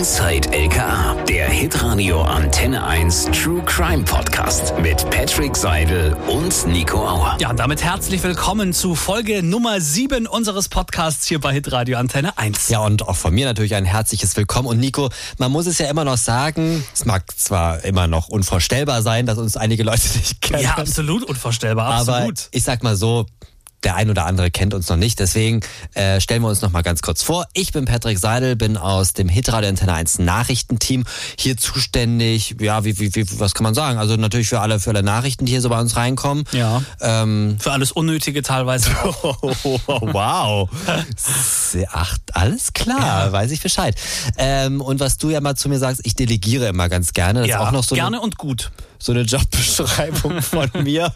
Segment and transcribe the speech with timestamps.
[0.00, 7.36] Inside LKA, der Hitradio Antenne 1 True Crime Podcast mit Patrick Seidel und Nico Auer.
[7.38, 12.38] Ja, und damit herzlich willkommen zu Folge Nummer 7 unseres Podcasts hier bei Hitradio Antenne
[12.38, 12.70] 1.
[12.70, 14.68] Ja, und auch von mir natürlich ein herzliches Willkommen.
[14.68, 19.02] Und Nico, man muss es ja immer noch sagen, es mag zwar immer noch unvorstellbar
[19.02, 20.62] sein, dass uns einige Leute nicht kennen.
[20.62, 22.48] Ja, absolut unvorstellbar, aber absolut.
[22.52, 23.26] ich sag mal so,
[23.84, 25.18] der ein oder andere kennt uns noch nicht.
[25.18, 25.60] Deswegen
[25.94, 27.46] äh, stellen wir uns noch mal ganz kurz vor.
[27.52, 31.04] Ich bin Patrick Seidel, bin aus dem Hitradio Antenne 1 Nachrichtenteam
[31.38, 32.56] hier zuständig.
[32.60, 33.98] Ja, wie, wie, wie, was kann man sagen?
[33.98, 36.44] Also natürlich für alle, für alle Nachrichten, die hier so bei uns reinkommen.
[36.52, 36.82] Ja.
[37.00, 38.90] Ähm, Für alles Unnötige teilweise.
[39.02, 40.68] wow.
[41.92, 43.94] Ach, alles klar, weiß ich Bescheid.
[44.36, 47.40] Ähm, und was du ja mal zu mir sagst, ich delegiere immer ganz gerne.
[47.40, 48.70] Das ja, ist auch noch so gerne und gut.
[49.00, 51.12] So eine Jobbeschreibung von mir.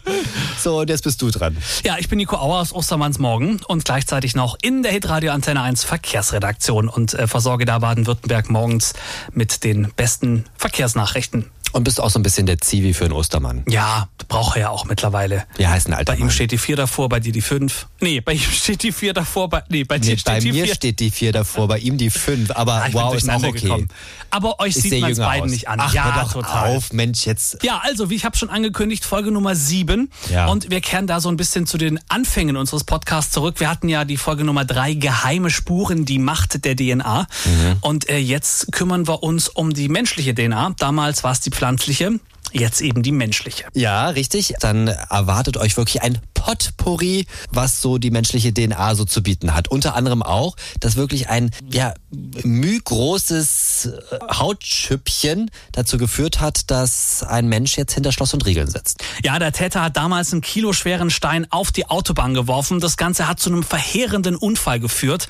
[0.61, 1.55] So, und jetzt bist du dran.
[1.83, 5.61] Ja, ich bin Nico Auer aus Ostermanns Morgen und gleichzeitig noch in der Hitradio Antenne
[5.61, 8.93] 1 Verkehrsredaktion und äh, versorge da Baden-Württemberg morgens
[9.31, 11.51] mit den besten Verkehrsnachrichten.
[11.75, 13.63] Und bist auch so ein bisschen der Zivi für einen Ostermann.
[13.67, 15.43] Ja, braucht er ja auch mittlerweile.
[15.57, 16.31] Wie heißt ein alter Bei ihm Mann?
[16.31, 17.87] steht die 4 davor, bei dir die 5.
[17.99, 20.51] Nee, bei ihm steht die 4 davor, bei, nee, bei dir Nee, steht bei die
[20.53, 20.75] mir 4.
[20.75, 22.51] steht die vier davor, bei ihm die fünf.
[22.51, 23.59] Aber Ah, wow, ist auch okay.
[23.59, 23.89] gekommen.
[24.29, 25.51] Aber euch Ich sieht man es beiden aus.
[25.51, 25.79] nicht an.
[25.81, 26.75] Ach, ja, doch total.
[26.77, 27.61] auf, Mensch, jetzt.
[27.63, 30.09] Ja, also, wie ich habe schon angekündigt, Folge Nummer 7.
[30.31, 30.47] Ja.
[30.47, 33.59] Und wir kehren da so ein bisschen zu den Anfängen unseres Podcasts zurück.
[33.59, 37.27] Wir hatten ja die Folge Nummer 3, Geheime Spuren, die Macht der DNA.
[37.45, 37.75] Mhm.
[37.81, 40.73] Und äh, jetzt kümmern wir uns um die menschliche DNA.
[40.79, 42.19] Damals war es die pflanzliche,
[42.51, 43.65] jetzt eben die menschliche.
[43.73, 44.53] Ja, richtig.
[44.59, 49.67] Dann erwartet euch wirklich ein Potpourri, was so die menschliche DNA so zu bieten hat.
[49.67, 51.95] Unter anderem auch, dass wirklich ein ja,
[52.43, 59.03] mühgroßes äh, Hautschüppchen dazu geführt hat, dass ein Mensch jetzt hinter Schloss und Riegeln sitzt.
[59.23, 62.79] Ja, der Täter hat damals einen kiloschweren Stein auf die Autobahn geworfen.
[62.79, 65.27] Das Ganze hat zu einem verheerenden Unfall geführt.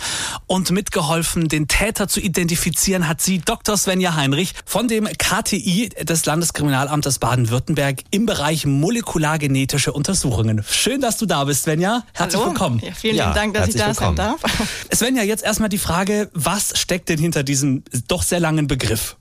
[0.47, 3.77] Und mitgeholfen, den Täter zu identifizieren, hat sie Dr.
[3.77, 10.61] Svenja Heinrich von dem KTI des Landeskriminalamtes Baden-Württemberg im Bereich molekulargenetische Untersuchungen.
[10.69, 12.03] Schön, dass du da bist, Svenja.
[12.13, 12.51] Herzlich Hallo.
[12.51, 12.79] willkommen.
[12.83, 14.39] Ja, vielen Ja, lieben Dank, dass ich da herzlich sein willkommen.
[14.41, 14.69] darf.
[14.93, 19.15] Svenja, jetzt erstmal die Frage, was steckt denn hinter diesem doch sehr langen Begriff?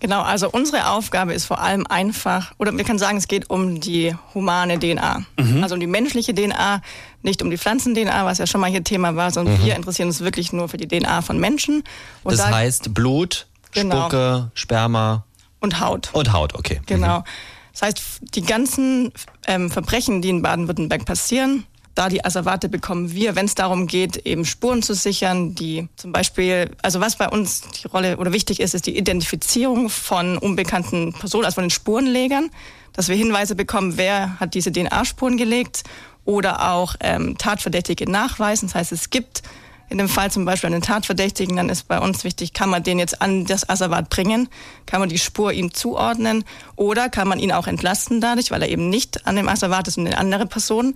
[0.00, 3.80] Genau, also unsere Aufgabe ist vor allem einfach, oder wir können sagen, es geht um
[3.80, 5.24] die humane DNA.
[5.36, 5.60] Mhm.
[5.62, 6.82] Also um die menschliche DNA,
[7.22, 10.20] nicht um die Pflanzen-DNA, was ja schon mal hier Thema war, sondern wir interessieren uns
[10.20, 11.82] wirklich nur für die DNA von Menschen.
[12.22, 12.36] Und, Mhm.
[12.36, 14.02] Das da- heißt Blut, Genau.
[14.02, 15.24] Spucke, Sperma
[15.58, 16.10] und Haut.
[16.12, 16.80] und Haut, okay.
[16.86, 17.24] Genau.
[17.72, 18.00] Das heißt,
[18.34, 19.12] die ganzen
[19.48, 21.64] ähm, Verbrechen, die in Baden-Württemberg passieren,
[21.98, 26.12] da die Asservate bekommen wir, wenn es darum geht, eben Spuren zu sichern, die zum
[26.12, 31.12] Beispiel, also was bei uns die Rolle oder wichtig ist, ist die Identifizierung von unbekannten
[31.12, 32.50] Personen, also von den Spurenlegern,
[32.92, 35.82] dass wir Hinweise bekommen, wer hat diese DNA-Spuren gelegt
[36.24, 38.68] oder auch ähm, Tatverdächtige nachweisen.
[38.68, 39.42] Das heißt, es gibt
[39.88, 42.98] in dem Fall zum Beispiel einen Tatverdächtigen, dann ist bei uns wichtig, kann man den
[42.98, 44.48] jetzt an das Asservat bringen,
[44.86, 46.44] kann man die Spur ihm zuordnen
[46.76, 49.98] oder kann man ihn auch entlasten dadurch, weil er eben nicht an dem Asservat ist
[49.98, 50.94] und eine andere Person.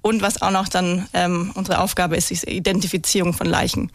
[0.00, 3.92] Und was auch noch dann ähm, unsere Aufgabe ist, ist die Identifizierung von Leichen.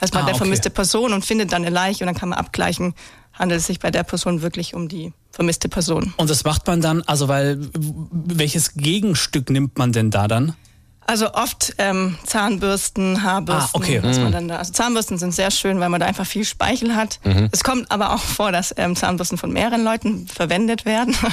[0.00, 0.44] Heißt man Ah, hat eine okay.
[0.44, 2.94] vermisste Person und findet dann eine Leiche und dann kann man abgleichen,
[3.32, 6.14] handelt es sich bei der Person wirklich um die vermisste Person.
[6.16, 10.54] Und das macht man dann, also weil, welches Gegenstück nimmt man denn da dann?
[11.06, 14.00] Also oft ähm, Zahnbürsten, Haarbürsten, Ah, okay.
[14.02, 14.56] was man dann da.
[14.58, 17.18] Also Zahnbürsten sind sehr schön, weil man da einfach viel Speichel hat.
[17.50, 21.16] Es kommt aber auch vor, dass ähm, Zahnbürsten von mehreren Leuten verwendet werden.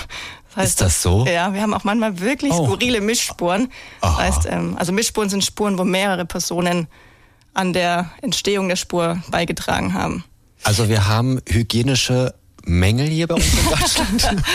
[0.50, 1.26] Das heißt, Ist das so?
[1.28, 2.66] Ja, wir haben auch manchmal wirklich Oh.
[2.66, 3.70] skurrile Mischspuren.
[4.02, 6.88] Das heißt, ähm, also Mischspuren sind Spuren, wo mehrere Personen
[7.54, 10.24] an der Entstehung der Spur beigetragen haben.
[10.64, 14.44] Also wir haben hygienische Mängel hier bei uns in Deutschland.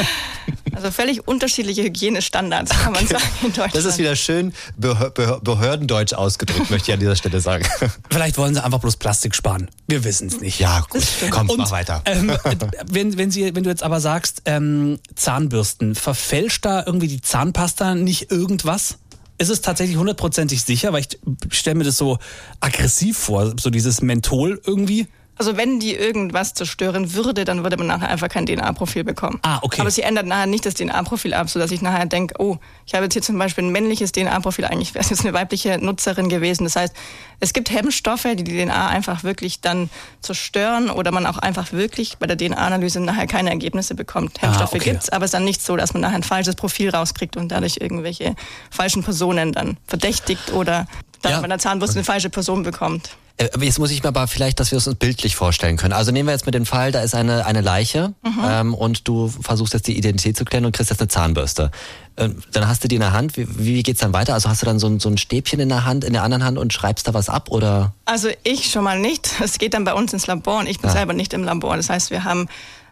[0.74, 3.74] Also völlig unterschiedliche Hygienestandards, kann man sagen, in Deutschland.
[3.74, 7.66] Das ist wieder schön behör behör behördendeutsch ausgedrückt, möchte ich an dieser Stelle sagen.
[8.10, 9.68] Vielleicht wollen sie einfach bloß Plastik sparen.
[9.86, 10.58] Wir wissen es nicht.
[10.60, 11.02] Ja, gut.
[11.30, 12.02] Komm, Und mach weiter.
[12.04, 12.32] Ähm,
[12.90, 17.94] wenn, wenn, Sie, wenn du jetzt aber sagst, ähm, Zahnbürsten, verfälscht da irgendwie die Zahnpasta
[17.94, 18.98] nicht irgendwas?
[19.38, 20.92] Ist es tatsächlich hundertprozentig sicher?
[20.92, 21.18] Weil ich
[21.58, 22.18] stelle mir das so
[22.60, 25.08] aggressiv vor, so dieses Menthol irgendwie.
[25.42, 29.40] Also wenn die irgendwas zerstören würde, dann würde man nachher einfach kein DNA-Profil bekommen.
[29.42, 29.80] Ah, okay.
[29.80, 33.02] Aber sie ändert nachher nicht das DNA-Profil ab, sodass ich nachher denke, oh, ich habe
[33.06, 36.62] jetzt hier zum Beispiel ein männliches DNA-Profil, eigentlich wäre es jetzt eine weibliche Nutzerin gewesen.
[36.62, 36.94] Das heißt,
[37.40, 39.90] es gibt Hemmstoffe, die die DNA einfach wirklich dann
[40.20, 44.40] zerstören oder man auch einfach wirklich bei der DNA-Analyse nachher keine Ergebnisse bekommt.
[44.40, 44.90] Hemmstoffe Ah, okay.
[44.92, 47.48] gibt's, aber es ist dann nicht so, dass man nachher ein falsches Profil rauskriegt und
[47.48, 48.36] dadurch irgendwelche
[48.70, 50.86] falschen Personen dann verdächtigt oder
[51.22, 51.40] dann Ja.
[51.40, 53.16] bei der Zahnbürste eine falsche Person bekommt.
[53.50, 55.92] Äh, Jetzt muss ich mir aber vielleicht, dass wir es uns bildlich vorstellen können.
[55.92, 59.28] Also nehmen wir jetzt mit dem Fall, da ist eine, eine Leiche ähm, und du
[59.28, 61.70] versuchst jetzt die Identität zu klären und kriegst jetzt eine Zahnbürste.
[62.16, 63.36] Ähm, dann hast du die in der Hand.
[63.36, 64.34] Wie, wie geht's dann weiter?
[64.34, 66.44] Also hast du dann so ein, so ein Stäbchen in der Hand, in der anderen
[66.44, 67.94] Hand und schreibst da was ab oder?
[68.04, 69.30] Also ich schon mal nicht.
[69.42, 70.92] Es geht dann bei uns ins Labor und ich bin Ah.
[70.92, 71.76] selber nicht im Labor.
[71.76, 72.48] Das heißt, wir haben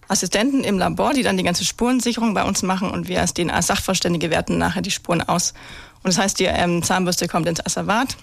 [0.08, 4.30] Assistenten im Labor, die dann die ganze Spurensicherung bei uns machen und wir als DNA-Sachverständige
[4.30, 5.54] werten nachher die Spuren aus.
[6.02, 8.16] Und das heißt, die ähm, Zahnbürste kommt ins Asservat.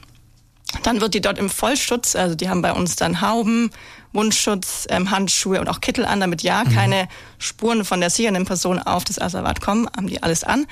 [0.83, 3.71] Dann wird die dort im Vollschutz, also die haben bei uns dann Hauben,
[4.11, 7.07] Mundschutz, ähm, Handschuhe und auch Kittel an, damit ja keine
[7.39, 10.65] Spuren von der sichernden Person auf das Asservat kommen, haben die alles an.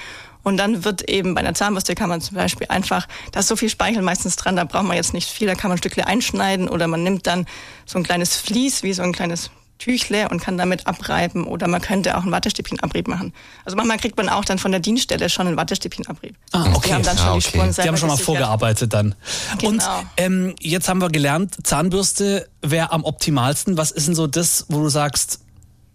[0.43, 3.55] Und dann wird eben bei einer Zahnbürste kann man zum Beispiel einfach, da ist so
[3.55, 6.69] viel Speichel meistens dran, da braucht man jetzt nicht viel, da kann man Stückchen einschneiden
[6.69, 7.47] oder man nimmt dann
[7.85, 11.81] so ein kleines Vlies, wie so ein kleines Tüchle und kann damit abreiben oder man
[11.81, 13.33] könnte auch einen Wattestäbchenabrieb machen.
[13.65, 16.35] Also manchmal kriegt man auch dann von der Dienststelle schon einen Wattestäbchenabrieb.
[16.53, 16.87] Ah, Also okay.
[16.87, 17.47] Die haben dann schon Ah, die okay.
[17.49, 19.15] Spuren Die selber haben schon mal vorgearbeitet dann.
[19.53, 20.03] Und Genau.
[20.17, 23.77] ähm, jetzt haben wir gelernt, Zahnbürste wäre am optimalsten.
[23.77, 25.39] Was ist denn so das, wo du sagst,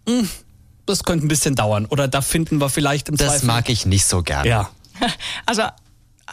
[0.07, 0.29] hm,
[0.85, 3.45] das könnte ein bisschen dauern oder da finden wir vielleicht im Das Zweifel.
[3.47, 4.45] mag ich nicht so gern.
[4.45, 4.69] Ja.
[5.47, 5.63] Also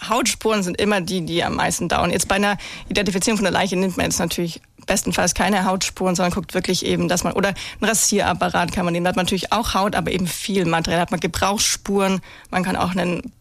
[0.09, 2.11] Hautspuren sind immer die, die am meisten dauern.
[2.11, 2.57] Jetzt bei einer
[2.89, 7.09] Identifizierung von der Leiche nimmt man jetzt natürlich bestenfalls keine Hautspuren, sondern guckt wirklich eben,
[7.09, 9.05] dass man, oder ein Rasierapparat kann man nehmen.
[9.05, 10.99] Da hat man natürlich auch Haut, aber eben viel Material.
[10.99, 13.33] Da hat man Gebrauchsspuren, man kann auch einen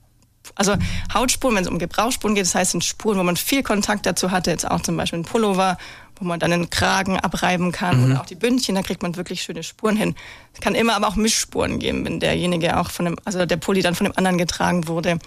[0.56, 0.76] also
[1.14, 4.32] Hautspuren, wenn es um Gebrauchsspuren geht, das heißt, sind Spuren, wo man viel Kontakt dazu
[4.32, 5.78] hatte, jetzt auch zum Beispiel ein Pullover,
[6.20, 9.44] wo man dann den Kragen abreiben kann oder auch die Bündchen, da kriegt man wirklich
[9.44, 10.16] schöne Spuren hin.
[10.54, 13.82] Es kann immer aber auch Mischspuren geben, wenn derjenige auch von dem, also der Pulli
[13.82, 15.20] dann von dem anderen getragen wurde.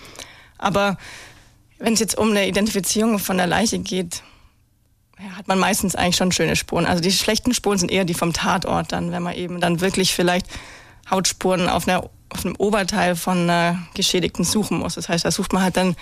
[0.60, 0.96] Aber
[1.78, 4.22] wenn es jetzt um eine Identifizierung von der Leiche geht,
[5.18, 6.86] ja, hat man meistens eigentlich schon schöne Spuren.
[6.86, 10.14] Also die schlechten Spuren sind eher die vom Tatort dann, wenn man eben dann wirklich
[10.14, 10.46] vielleicht
[11.10, 14.94] Hautspuren auf, einer, auf einem Oberteil von einer Geschädigten suchen muss.
[14.94, 15.96] Das heißt, da sucht man halt dann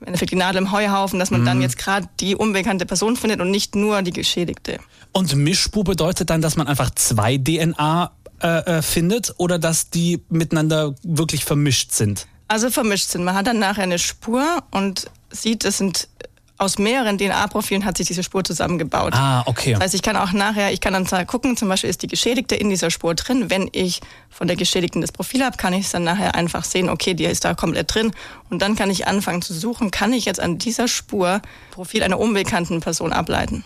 [0.00, 3.40] im Endeffekt die Nadel im Heuhaufen, dass man dann jetzt gerade die unbekannte Person findet
[3.40, 4.78] und nicht nur die Geschädigte.
[5.12, 8.10] Und Mischspur bedeutet dann, dass man einfach zwei DNA
[8.42, 12.26] äh, äh, findet oder dass die miteinander wirklich vermischt sind.
[12.48, 13.24] Also vermischt sind.
[13.24, 16.08] Man hat dann nachher eine Spur und sieht, es sind
[16.56, 19.12] aus mehreren DNA-Profilen hat sich diese Spur zusammengebaut.
[19.14, 19.72] Ah, okay.
[19.72, 22.54] Das heißt, ich kann auch nachher, ich kann dann gucken, zum Beispiel ist die Geschädigte
[22.54, 23.50] in dieser Spur drin.
[23.50, 24.00] Wenn ich
[24.30, 27.24] von der Geschädigten das Profil habe, kann ich es dann nachher einfach sehen, okay, die
[27.24, 28.12] ist da komplett drin.
[28.50, 31.42] Und dann kann ich anfangen zu suchen, kann ich jetzt an dieser Spur
[31.72, 33.64] Profil einer unbekannten Person ableiten.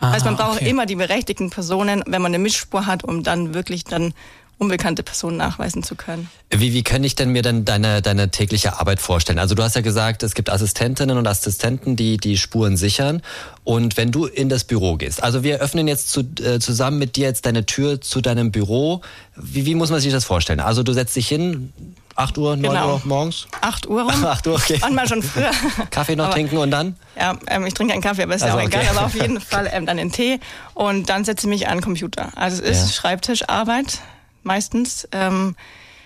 [0.00, 0.68] Das heißt, man Ah, braucht okay.
[0.68, 4.12] immer die berechtigten Personen, wenn man eine Mischspur hat, um dann wirklich dann
[4.58, 6.30] unbekannte Personen nachweisen zu können.
[6.50, 9.38] Wie, wie kann ich denn mir denn deine, deine tägliche Arbeit vorstellen?
[9.38, 13.22] Also du hast ja gesagt, es gibt Assistentinnen und Assistenten, die die Spuren sichern.
[13.64, 17.16] Und wenn du in das Büro gehst, also wir öffnen jetzt zu, äh, zusammen mit
[17.16, 19.00] dir jetzt deine Tür zu deinem Büro.
[19.36, 20.60] Wie, wie muss man sich das vorstellen?
[20.60, 21.72] Also du setzt dich hin,
[22.16, 22.92] 8 Uhr, 9 Genau.
[22.94, 24.24] Uhr morgens, 8 Uhr rum.
[24.24, 24.78] 8 Uhr, okay.
[24.80, 25.50] Manchmal schon früher.
[25.90, 26.94] Kaffee noch Aber- trinken und dann?
[27.18, 28.78] Ja, ähm, ich trinke keinen Kaffee, aber ist Also, ja auch okay.
[28.82, 28.96] egal.
[28.96, 30.38] Aber auf jeden Fall ähm, dann den Tee
[30.74, 32.28] und dann setze ich mich an den Computer.
[32.36, 32.92] Also es ist Ja.
[32.92, 33.98] Schreibtischarbeit
[34.44, 35.08] meistens.
[35.12, 35.56] Ähm,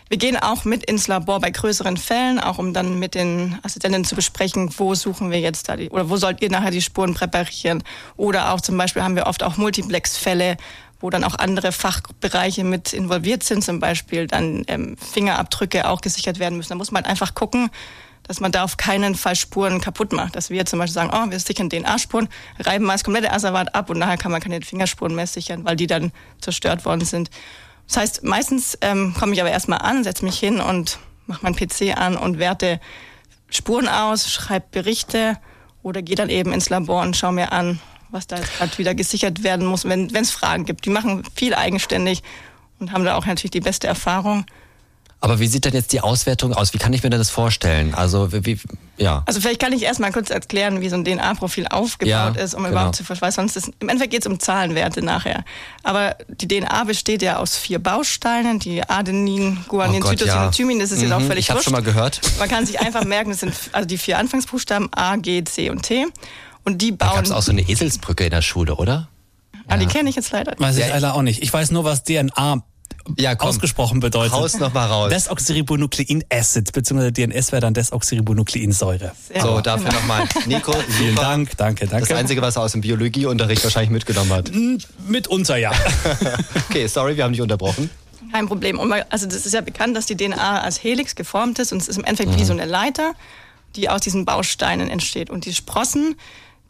[0.08, 4.04] wir gehen auch mit ins Labor bei größeren Fällen, auch um dann mit den Assistenten
[4.04, 7.12] zu besprechen, wo suchen wir jetzt da die, oder wo sollt ihr nachher die Spuren
[7.12, 7.82] präparieren.
[8.16, 10.56] Oder auch zum Beispiel haben wir oft auch Multiplex-Fälle,
[11.00, 16.38] wo dann auch andere Fachbereiche mit involviert sind, zum Beispiel dann ähm, Fingerabdrücke auch gesichert
[16.38, 16.70] werden müssen.
[16.70, 17.70] Da muss man halt einfach gucken,
[18.28, 20.36] dass man da auf keinen Fall Spuren kaputt macht.
[20.36, 22.28] Dass wir zum Beispiel sagen, oh, wir sichern DNA-Spuren,
[22.60, 25.76] reiben mal das komplette Asservat ab und nachher kann man keine Fingerspuren mehr sichern, weil
[25.76, 27.30] die dann zerstört worden sind.
[27.88, 31.56] Das heißt, meistens ähm, komme ich aber erstmal an, setze mich hin und mache meinen
[31.56, 32.80] PC an und werte
[33.50, 35.38] Spuren aus, schreibe Berichte
[35.82, 37.80] oder gehe dann eben ins Labor und schaue mir an,
[38.10, 40.84] was da jetzt gerade wieder gesichert werden muss, wenn es Fragen gibt.
[40.84, 42.22] Die machen viel eigenständig
[42.78, 44.44] und haben da auch natürlich die beste Erfahrung.
[45.20, 46.74] Aber wie sieht denn jetzt die Auswertung aus?
[46.74, 47.92] Wie kann ich mir denn das vorstellen?
[47.92, 48.60] Also wie, wie
[48.98, 49.24] ja.
[49.26, 52.62] Also vielleicht kann ich erstmal kurz erklären, wie so ein DNA-Profil aufgebaut Ja, ist, um
[52.62, 52.72] genau.
[52.76, 55.44] überhaupt zu verstehen, sonst ist, im Endeffekt geht es um Zahlenwerte nachher.
[55.82, 60.46] Aber die DNA besteht ja aus vier Bausteinen, die Adenin, Guanin, Oh Gott, Cytosin ja.
[60.46, 62.20] und Thymin, das ist jetzt auch Mhm, völlig ich habe schon mal gehört.
[62.38, 65.82] Man kann sich einfach merken, das sind also die vier Anfangsbuchstaben A, G, C und
[65.82, 66.06] T.
[66.64, 67.16] Und die Da bauen.
[67.16, 69.08] gab es auch so eine Eselsbrücke in der Schule, oder?
[69.66, 70.54] ah, die kenne ich jetzt leider.
[70.58, 71.42] Weiß ich Ja, leider auch nicht.
[71.42, 72.62] Ich weiß nur, was DNA
[73.16, 73.48] Ja, komm.
[73.48, 74.32] ausgesprochen bedeutet.
[74.32, 75.10] Haus noch mal raus.
[75.10, 79.12] Desoxyribonukleinacid, beziehungsweise DNS wäre dann Desoxyribonukleinsäure.
[79.28, 80.00] Sehr So, dafür genau.
[80.00, 80.28] nochmal.
[80.46, 81.22] Nico, Vielen super.
[81.22, 82.06] Dank, danke, danke.
[82.06, 84.50] Das Einzige, was er aus dem Biologieunterricht wahrscheinlich mitgenommen hat.
[85.06, 85.72] Mitunter ja.
[86.70, 87.88] Okay, sorry, wir haben dich unterbrochen.
[88.32, 88.78] Kein Problem.
[88.78, 91.80] Und man, also das ist ja bekannt, dass die DNA als Helix geformt ist und
[91.80, 93.14] es ist im Endeffekt wie so eine Leiter,
[93.76, 95.30] die aus diesen Bausteinen entsteht.
[95.30, 96.16] Und die Sprossen,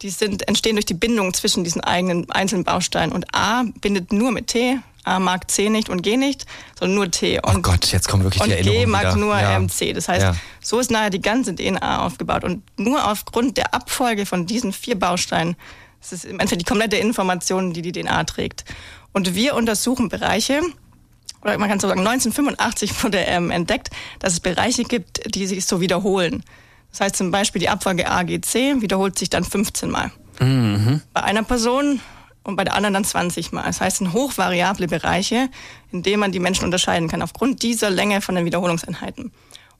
[0.01, 3.11] die sind, entstehen durch die Bindung zwischen diesen eigenen einzelnen Bausteinen.
[3.11, 6.45] Und A bindet nur mit T, A mag C nicht und G nicht,
[6.77, 7.39] sondern nur T.
[7.41, 9.15] Und Oh Gott, jetzt kommen wirklich die und G Erinnerungen mag wieder.
[9.15, 9.55] nur Ja.
[9.55, 9.93] ähm, C.
[9.93, 10.35] Das heißt, Ja.
[10.61, 12.43] so ist nachher die ganze DNA aufgebaut.
[12.43, 15.55] Und nur aufgrund der Abfolge von diesen vier Bausteinen
[16.01, 18.63] Es ist im Endeffekt die komplette Information, die die DNA trägt.
[19.11, 20.61] Und wir untersuchen Bereiche,
[21.41, 23.89] oder man kann so sagen, 1985 wurde ähm, entdeckt,
[24.19, 26.43] dass es Bereiche gibt, die sich so wiederholen.
[26.91, 30.11] Das heißt zum Beispiel die Abfolge AGC wiederholt sich dann 15 Mal.
[30.39, 31.01] Mhm.
[31.13, 31.99] Bei einer Person
[32.43, 33.63] und bei der anderen dann 20 Mal.
[33.63, 35.49] Das heißt, es sind hochvariable Bereiche,
[35.91, 39.31] in denen man die Menschen unterscheiden kann, aufgrund dieser Länge von den Wiederholungseinheiten.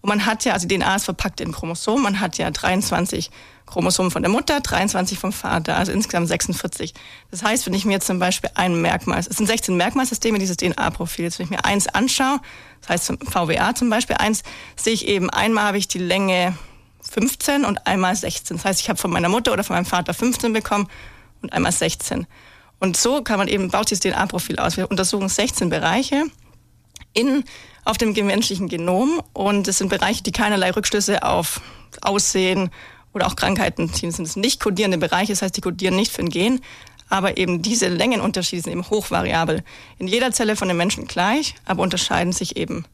[0.02, 3.32] Und man hat ja, also DNA ist verpackt in Chromosomen, man hat ja 23
[3.66, 6.94] Chromosomen von der Mutter, 23 vom Vater, also insgesamt 46.
[7.32, 10.58] Das heißt, wenn ich mir jetzt zum Beispiel ein Merkmal, es sind 16 Merkmalsysteme dieses
[10.58, 12.40] DNA-Profils, wenn ich mir eins anschaue,
[12.82, 14.44] das heißt zum VWA zum Beispiel, eins
[14.78, 16.58] sehe ich eben, einmal habe ich die Länge
[17.12, 18.58] 15 und einmal 16.
[18.58, 20.88] Das heißt, ich habe von meiner Mutter oder von meinem Vater 15 bekommen
[21.42, 22.26] und einmal 16.
[22.80, 24.78] Und so kann man eben, baut dieses DNA-Profil aus.
[24.78, 26.24] Wir untersuchen 16 Bereiche
[27.14, 27.44] in,
[27.84, 31.62] auf dem menschlichen Genom und es sind Bereiche, die keinerlei Rückschlüsse auf
[32.02, 32.70] Aussehen
[33.14, 34.10] oder auch Krankheiten ziehen.
[34.10, 36.62] Das sind nicht kodierende Bereiche, das heißt, die kodieren nicht für ein Gen,
[37.10, 39.64] aber eben diese Längenunterschiede sind eben hochvariabel.
[39.98, 42.86] In jeder Zelle von den Menschen gleich, aber unterscheiden sich eben.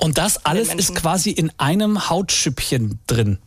[0.00, 3.38] Und das alles ist quasi in einem Hautschüppchen drin.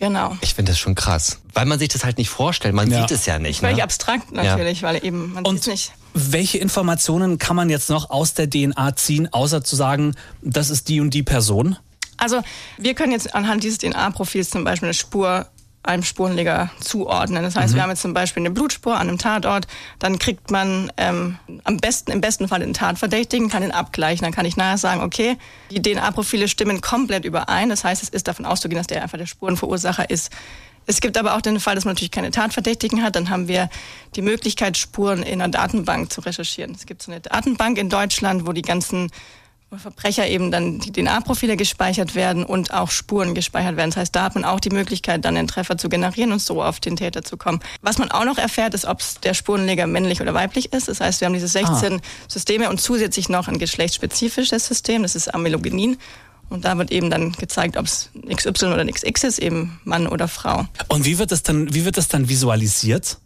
[0.00, 0.36] Genau.
[0.40, 1.38] Ich finde das schon krass.
[1.52, 2.74] Weil man sich das halt nicht vorstellt.
[2.74, 3.00] Man ja.
[3.00, 3.60] sieht es ja nicht.
[3.60, 3.84] Völlig ne?
[3.84, 4.88] abstrakt natürlich, ja.
[4.88, 5.92] weil eben man sieht es nicht.
[6.14, 10.88] Welche Informationen kann man jetzt noch aus der DNA ziehen, außer zu sagen, das ist
[10.88, 11.76] die und die Person?
[12.16, 12.40] Also
[12.78, 15.46] wir können jetzt anhand dieses DNA-Profils zum Beispiel eine Spur
[15.84, 17.42] einem Spurenleger zuordnen.
[17.42, 17.76] Das heißt, mhm.
[17.76, 19.66] wir haben jetzt zum Beispiel eine Blutspur an einem Tatort,
[19.98, 24.24] dann kriegt man ähm, am besten, im besten Fall den Tatverdächtigen, kann den abgleichen.
[24.24, 25.36] Dann kann ich nachher sagen, okay,
[25.70, 27.68] die DNA-Profile stimmen komplett überein.
[27.68, 30.32] Das heißt, es ist davon auszugehen, dass der einfach der Spurenverursacher ist.
[30.86, 33.16] Es gibt aber auch den Fall, dass man natürlich keine Tatverdächtigen hat.
[33.16, 33.70] Dann haben wir
[34.16, 36.72] die Möglichkeit, Spuren in einer Datenbank zu recherchieren.
[36.74, 39.10] Es gibt so eine Datenbank in Deutschland, wo die ganzen
[39.78, 43.90] Verbrecher eben dann die DNA-Profile gespeichert werden und auch Spuren gespeichert werden.
[43.90, 46.62] Das heißt, da hat man auch die Möglichkeit, dann den Treffer zu generieren und so
[46.62, 47.60] auf den Täter zu kommen.
[47.82, 50.88] Was man auch noch erfährt, ist, ob der Spurenleger männlich oder weiblich ist.
[50.88, 52.00] Das heißt, wir haben diese 16 ah.
[52.28, 55.96] Systeme und zusätzlich noch ein geschlechtsspezifisches System, das ist Amelogenin.
[56.50, 60.28] Und da wird eben dann gezeigt, ob es XY oder XX ist, eben Mann oder
[60.28, 60.66] Frau.
[60.88, 63.18] Und wie wird das dann, wie wird das dann visualisiert?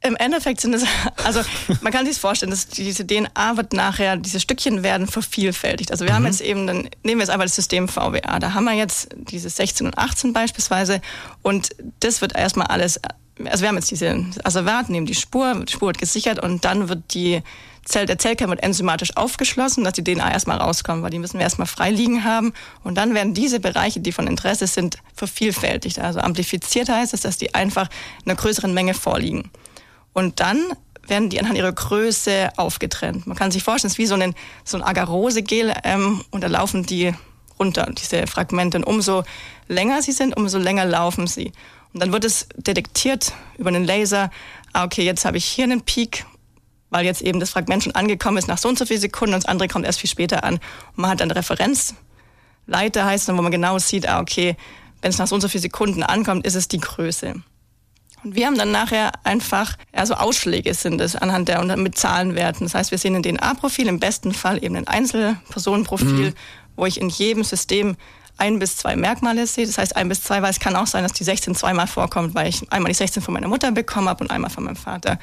[0.00, 0.84] Im Endeffekt sind es,
[1.24, 1.40] also
[1.80, 5.90] man kann sich vorstellen, dass diese DNA wird nachher, diese Stückchen werden vervielfältigt.
[5.90, 6.16] Also wir mhm.
[6.16, 8.38] haben jetzt eben, dann nehmen wir jetzt einfach das System VWA.
[8.38, 11.00] Da haben wir jetzt diese 16 und 18 beispielsweise
[11.42, 11.70] und
[12.00, 13.00] das wird erstmal alles,
[13.44, 16.88] also wir haben jetzt diese Asservat, nehmen die Spur, die Spur wird gesichert und dann
[16.88, 17.42] wird die
[17.88, 21.44] Zell, der Zellkern wird enzymatisch aufgeschlossen, dass die DNA erstmal rauskommt, weil die müssen wir
[21.44, 22.52] erstmal frei liegen haben.
[22.84, 25.98] Und dann werden diese Bereiche, die von Interesse sind, vervielfältigt.
[25.98, 27.88] Also amplifiziert heißt es, dass die einfach
[28.24, 29.50] in einer größeren Menge vorliegen.
[30.12, 30.64] Und dann
[31.06, 33.26] werden die anhand ihrer Größe aufgetrennt.
[33.26, 34.34] Man kann sich vorstellen, es ist wie so ein,
[34.64, 37.12] so ein Agarosegel ähm, und da laufen die
[37.58, 38.78] runter, diese Fragmente.
[38.78, 39.24] Und umso
[39.68, 41.52] länger sie sind, umso länger laufen sie.
[41.94, 44.30] Und dann wird es detektiert über einen Laser,
[44.72, 46.26] ah, okay, jetzt habe ich hier einen Peak
[46.90, 49.42] weil jetzt eben das Fragment schon angekommen ist nach so und so vielen Sekunden und
[49.42, 50.54] das andere kommt erst viel später an.
[50.54, 54.56] Und man hat dann Referenzleiter, heißt dann, wo man genau sieht, ah, okay,
[55.02, 57.34] wenn es nach so und so vielen Sekunden ankommt, ist es die Größe.
[58.24, 62.66] Und wir haben dann nachher einfach, also Ausschläge sind es anhand der, mit Zahlenwerten.
[62.66, 66.34] Das heißt, wir sehen ein DNA-Profil, im besten Fall eben ein Einzelpersonenprofil, mhm.
[66.76, 67.96] wo ich in jedem System
[68.38, 69.66] ein bis zwei Merkmale sehe.
[69.66, 72.34] Das heißt ein bis zwei, weil es kann auch sein, dass die 16 zweimal vorkommt,
[72.34, 75.18] weil ich einmal die 16 von meiner Mutter bekommen habe und einmal von meinem Vater.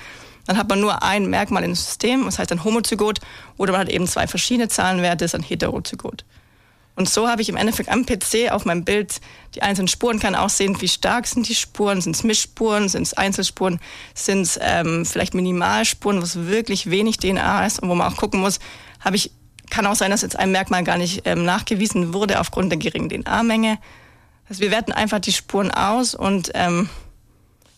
[0.46, 3.20] Dann hat man nur ein Merkmal im System, das heißt ein Homozygot,
[3.58, 6.24] oder man hat eben zwei verschiedene Zahlenwerte, das ist ein Heterozygot.
[6.96, 9.20] Und so habe ich im Endeffekt am PC auf meinem Bild
[9.54, 13.04] die einzelnen Spuren, kann auch sehen, wie stark sind die Spuren, sind es Mischspuren, sind
[13.04, 13.80] es Einzelspuren,
[14.14, 18.40] sind es ähm, vielleicht Minimalspuren, was wirklich wenig DNA ist und wo man auch gucken
[18.40, 18.60] muss,
[19.02, 19.32] habe ich,
[19.70, 23.10] kann auch sein, dass jetzt ein Merkmal gar nicht ähm, nachgewiesen wurde aufgrund der geringen
[23.10, 23.78] DNA-Menge.
[24.48, 26.90] Also wir werten einfach die Spuren aus und ähm,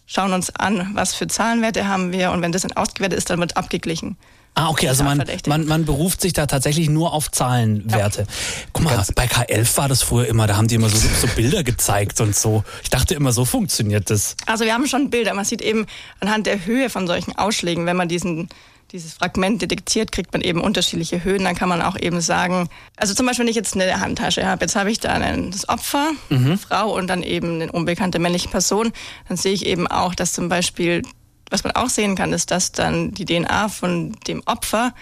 [0.05, 2.31] schauen uns an, was für Zahlenwerte haben wir.
[2.31, 4.17] Und wenn das dann ausgewertet ist, dann wird abgeglichen.
[4.57, 8.21] Ah, okay, also man, man, man beruft sich da tatsächlich nur auf Zahlenwerte.
[8.21, 8.27] Ja.
[8.73, 11.63] Guck mal, bei K11 war das früher immer, da haben die immer so, so Bilder
[11.63, 12.63] gezeigt und so.
[12.81, 14.35] Ich dachte immer, so funktioniert das.
[14.47, 15.35] Also wir haben schon Bilder.
[15.35, 15.85] Man sieht eben
[16.21, 18.49] anhand der Höhe von solchen Ausschlägen, wenn man diesen
[18.91, 21.43] dieses Fragment detektiert, kriegt man eben unterschiedliche Höhen.
[21.43, 24.63] Dann kann man auch eben sagen, also zum Beispiel, wenn ich jetzt eine Handtasche habe,
[24.63, 26.57] jetzt habe ich da ein, das Opfer, mhm.
[26.57, 28.93] Frau und dann eben eine unbekannte männliche Person,
[29.27, 31.01] dann sehe ich eben auch, dass zum Beispiel,
[31.49, 34.93] was man auch sehen kann, ist, dass dann die DNA von dem Opfer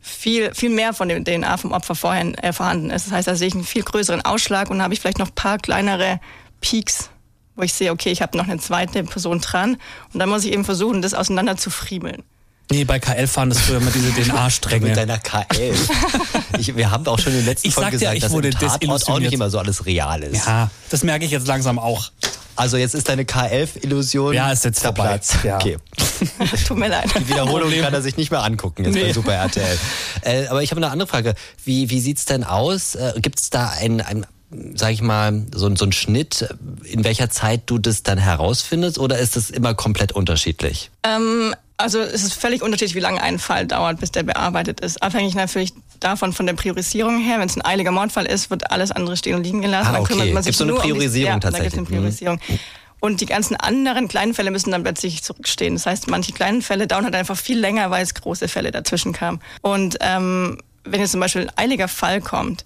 [0.00, 3.06] viel, viel mehr von dem DNA vom Opfer vorher äh, vorhanden ist.
[3.06, 5.34] Das heißt, da sehe ich einen viel größeren Ausschlag und habe ich vielleicht noch ein
[5.34, 6.20] paar kleinere
[6.60, 7.10] Peaks,
[7.56, 9.76] wo ich sehe, okay, ich habe noch eine zweite Person dran
[10.12, 12.22] und dann muss ich eben versuchen, das auseinander zu friemeln.
[12.70, 14.86] Nee, bei KL waren das früher immer diese DNA-Stränge.
[14.86, 15.74] Mit deiner KL.
[16.56, 19.18] Ich, wir haben auch schon in den letzten Folgen gesagt, ja, dass wurde im auch
[19.18, 20.46] nicht immer so alles real ist.
[20.46, 22.12] Ja, das merke ich jetzt langsam auch.
[22.56, 25.20] Also jetzt ist deine K11-Illusion ja, ist jetzt vorbei.
[25.42, 25.56] Ja.
[25.56, 25.76] Okay.
[26.66, 27.10] Tut mir leid.
[27.18, 29.04] Die Wiederholung kann er sich nicht mehr angucken jetzt nee.
[29.04, 29.78] bei Super RTL.
[30.22, 31.34] Äh, aber ich habe eine andere Frage.
[31.64, 32.94] Wie, wie sieht's denn aus?
[32.94, 34.26] Äh, Gibt es da ein, ein
[34.74, 36.48] sag ich mal, so, so ein Schnitt,
[36.84, 40.90] in welcher Zeit du das dann herausfindest oder ist es immer komplett unterschiedlich?
[41.02, 45.02] Ähm, also es ist völlig unterschiedlich, wie lange ein Fall dauert, bis der bearbeitet ist.
[45.02, 47.38] Abhängig natürlich davon von der Priorisierung her.
[47.40, 49.94] Wenn es ein eiliger Mordfall ist, wird alles andere stehen und liegen gelassen.
[49.94, 50.08] Ah, okay.
[50.08, 51.72] Dann kümmert man sich gibt's so eine Priorisierung um die, ja, tatsächlich.
[51.72, 52.40] Da gibt's eine Priorisierung.
[52.46, 52.58] Mhm.
[53.00, 55.74] Und die ganzen anderen kleinen Fälle müssen dann plötzlich zurückstehen.
[55.74, 59.12] Das heißt, manche kleinen Fälle dauern halt einfach viel länger, weil es große Fälle dazwischen
[59.12, 59.40] kamen.
[59.60, 62.64] Und ähm, wenn jetzt zum Beispiel ein eiliger Fall kommt,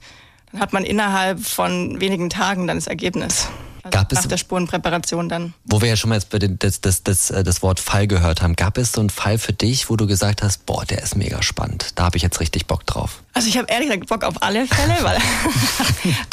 [0.53, 3.49] dann hat man innerhalb von wenigen Tagen dann das Ergebnis.
[3.83, 5.55] Also gab nach der Spurenpräparation dann.
[5.65, 6.29] Wo wir ja schon mal jetzt
[6.63, 9.53] das, das, das, äh, das Wort Fall gehört haben, gab es so einen Fall für
[9.53, 12.67] dich, wo du gesagt hast, boah, der ist mega spannend, da habe ich jetzt richtig
[12.67, 13.23] Bock drauf?
[13.35, 15.19] Also ich habe ehrlich gesagt Bock auf alle Fälle, weil...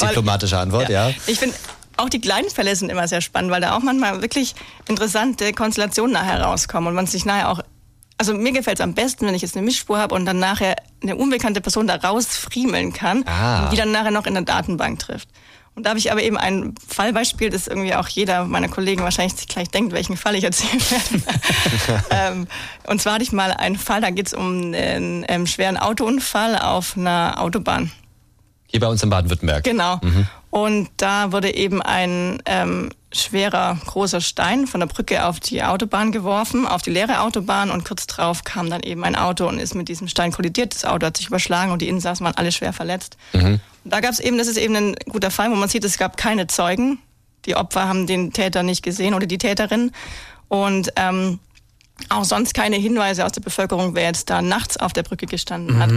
[0.00, 1.08] Diplomatische Antwort, ja.
[1.08, 1.14] ja.
[1.26, 1.56] Ich finde
[1.96, 4.54] auch die kleinen Fälle sind immer sehr spannend, weil da auch manchmal wirklich
[4.88, 7.62] interessante Konstellationen nachher rauskommen und man sich nachher auch
[8.18, 10.76] also mir gefällt es am besten, wenn ich jetzt eine Mischspur habe und dann nachher
[11.02, 13.68] eine unbekannte Person da rausfriemeln kann, ah.
[13.68, 15.28] die dann nachher noch in der Datenbank trifft.
[15.76, 19.46] Und da habe ich aber eben ein Fallbeispiel, das irgendwie auch jeder meiner Kollegen wahrscheinlich
[19.46, 22.04] gleich denkt, welchen Fall ich erzählen werde.
[22.10, 22.46] ähm,
[22.86, 26.58] und zwar hatte ich mal einen Fall, da geht es um einen ähm, schweren Autounfall
[26.58, 27.92] auf einer Autobahn.
[28.68, 29.64] Hier bei uns in Baden-Württemberg.
[29.64, 30.00] Genau.
[30.02, 30.26] Mhm.
[30.48, 32.88] Und da wurde eben ein ähm,
[33.20, 37.70] schwerer, großer Stein von der Brücke auf die Autobahn geworfen, auf die leere Autobahn.
[37.70, 40.74] Und kurz drauf kam dann eben ein Auto und ist mit diesem Stein kollidiert.
[40.74, 43.16] Das Auto hat sich überschlagen und die Insassen waren alle schwer verletzt.
[43.32, 43.60] Mhm.
[43.84, 46.16] Da gab es eben, das ist eben ein guter Fall, wo man sieht, es gab
[46.16, 46.98] keine Zeugen.
[47.44, 49.92] Die Opfer haben den Täter nicht gesehen oder die Täterin.
[50.48, 51.38] Und ähm,
[52.08, 55.76] auch sonst keine Hinweise aus der Bevölkerung, wer jetzt da nachts auf der Brücke gestanden
[55.76, 55.80] mhm.
[55.80, 55.90] hat.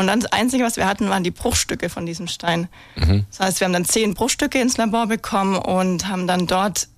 [0.00, 2.68] Und dann das Einzige, was wir hatten, waren die Bruchstücke von diesem Stein.
[2.96, 3.26] Mhm.
[3.28, 6.88] Das heißt, wir haben dann zehn Bruchstücke ins Labor bekommen und haben dann dort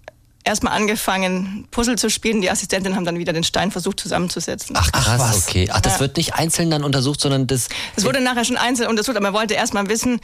[0.44, 2.42] erstmal angefangen, Puzzle zu spielen.
[2.42, 4.76] Die Assistentin haben dann wieder den Stein versucht zusammenzusetzen.
[4.78, 5.68] Ach krass, Ach, okay.
[5.72, 6.00] Ach, das ja.
[6.00, 7.66] wird nicht einzeln dann untersucht, sondern das...
[7.96, 10.20] Es wurde nachher schon einzeln untersucht, aber man wollte erstmal wissen,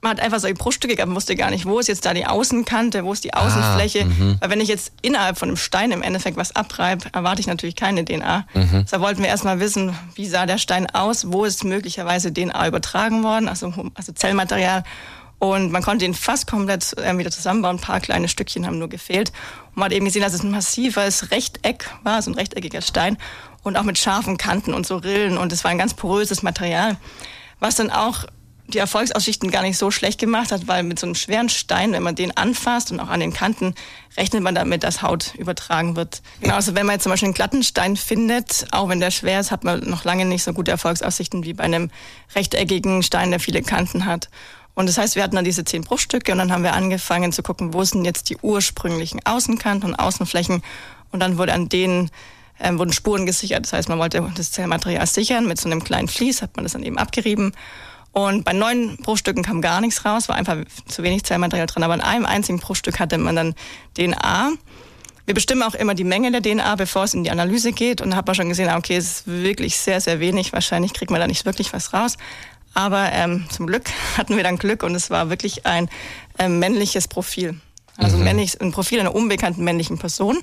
[0.00, 2.26] man hat einfach solche Bruchstücke gehabt, man wusste gar nicht, wo ist jetzt da die
[2.26, 4.06] Außenkante, wo ist die Außenfläche.
[4.06, 7.46] Ah, Weil wenn ich jetzt innerhalb von einem Stein im Endeffekt was abreibe, erwarte ich
[7.46, 8.46] natürlich keine DNA.
[8.54, 8.84] Mhm.
[8.90, 13.22] Da wollten wir erstmal wissen, wie sah der Stein aus, wo ist möglicherweise DNA übertragen
[13.22, 14.84] worden, also, also Zellmaterial.
[15.38, 17.76] Und man konnte ihn fast komplett äh, wieder zusammenbauen.
[17.76, 19.30] Ein paar kleine Stückchen haben nur gefehlt.
[19.68, 23.18] Und man hat eben gesehen, dass es ein massives Rechteck war, so ein rechteckiger Stein.
[23.62, 25.38] Und auch mit scharfen Kanten und so Rillen.
[25.38, 26.96] Und es war ein ganz poröses Material.
[27.60, 28.24] Was dann auch
[28.68, 32.02] die Erfolgsaussichten gar nicht so schlecht gemacht hat, weil mit so einem schweren Stein, wenn
[32.02, 33.74] man den anfasst und auch an den Kanten,
[34.16, 36.20] rechnet man damit, dass Haut übertragen wird.
[36.40, 39.40] Genau, also wenn man jetzt zum Beispiel einen glatten Stein findet, auch wenn der schwer
[39.40, 41.90] ist, hat man noch lange nicht so gute Erfolgsaussichten wie bei einem
[42.34, 44.28] rechteckigen Stein, der viele Kanten hat.
[44.74, 47.42] Und das heißt, wir hatten dann diese zehn Bruchstücke und dann haben wir angefangen zu
[47.42, 50.62] gucken, wo sind jetzt die ursprünglichen Außenkanten und Außenflächen.
[51.10, 52.10] Und dann wurde an denen
[52.60, 53.64] ähm, wurden Spuren gesichert.
[53.64, 55.46] Das heißt, man wollte das Zellmaterial sichern.
[55.46, 57.52] Mit so einem kleinen Vlies hat man das dann eben abgerieben.
[58.12, 61.82] Und bei neun Bruchstücken kam gar nichts raus, war einfach zu wenig Zellmaterial drin.
[61.82, 63.54] Aber in einem einzigen Bruchstück hatte man dann
[63.96, 64.52] DNA.
[65.26, 68.00] Wir bestimmen auch immer die Menge der DNA, bevor es in die Analyse geht.
[68.00, 70.52] Und da hat man schon gesehen, okay, es ist wirklich sehr, sehr wenig.
[70.52, 72.16] Wahrscheinlich kriegt man da nicht wirklich was raus.
[72.74, 75.88] Aber ähm, zum Glück hatten wir dann Glück und es war wirklich ein
[76.38, 77.60] ähm, männliches Profil.
[77.96, 78.24] Also mhm.
[78.24, 80.40] männlich, ein Profil einer unbekannten männlichen Person.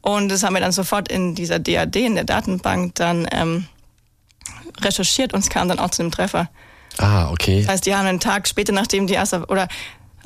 [0.00, 3.66] Und das haben wir dann sofort in dieser DAD, in der Datenbank, dann ähm,
[4.80, 6.48] recherchiert und es kam dann auch zu einem Treffer.
[6.98, 7.60] Ah, okay.
[7.60, 9.68] Das heißt, die haben einen Tag später, nachdem die erste, oder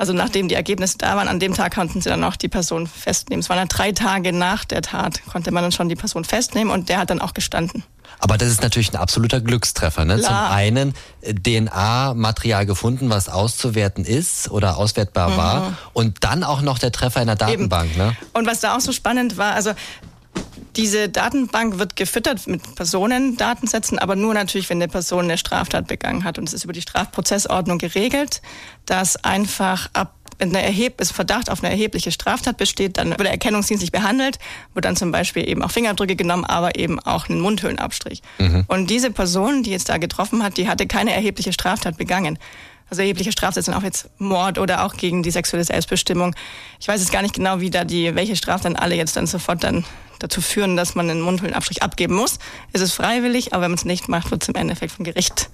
[0.00, 2.86] also nachdem die Ergebnisse da waren, an dem Tag konnten sie dann auch die Person
[2.86, 3.40] festnehmen.
[3.40, 6.72] Es waren dann drei Tage nach der Tat, konnte man dann schon die Person festnehmen
[6.72, 7.84] und der hat dann auch gestanden.
[8.18, 10.04] Aber das ist natürlich ein absoluter Glückstreffer.
[10.04, 10.20] Ne?
[10.20, 15.36] Zum einen äh, DNA-Material gefunden, was auszuwerten ist oder auswertbar mhm.
[15.36, 15.78] war.
[15.92, 17.96] Und dann auch noch der Treffer in der Datenbank.
[17.96, 18.16] Ne?
[18.32, 19.72] Und was da auch so spannend war, also
[20.76, 26.24] diese Datenbank wird gefüttert mit Personendatensätzen, aber nur natürlich, wenn eine Person eine Straftat begangen
[26.24, 26.38] hat.
[26.38, 28.42] Und es ist über die Strafprozessordnung geregelt,
[28.86, 33.30] dass einfach ab wenn ein Erheb Verdacht auf eine erhebliche Straftat besteht, dann wird der
[33.30, 34.38] Erkennungsdienst behandelt,
[34.72, 38.22] wird dann zum Beispiel eben auch Fingerabdrücke genommen, aber eben auch einen Mundhöhlenabstrich.
[38.38, 38.64] Mhm.
[38.66, 42.38] Und diese Person, die jetzt da getroffen hat, die hatte keine erhebliche Straftat begangen.
[42.88, 46.34] Also erhebliche Straftaten sind auch jetzt Mord oder auch gegen die sexuelle Selbstbestimmung.
[46.80, 49.62] Ich weiß jetzt gar nicht genau, wie da die, welche Straftaten alle jetzt dann sofort
[49.62, 49.84] dann
[50.20, 52.38] dazu führen, dass man einen Mundhöhlenabstrich abgeben muss.
[52.72, 55.50] Es ist freiwillig, aber wenn man es nicht macht, wird es im Endeffekt vom Gericht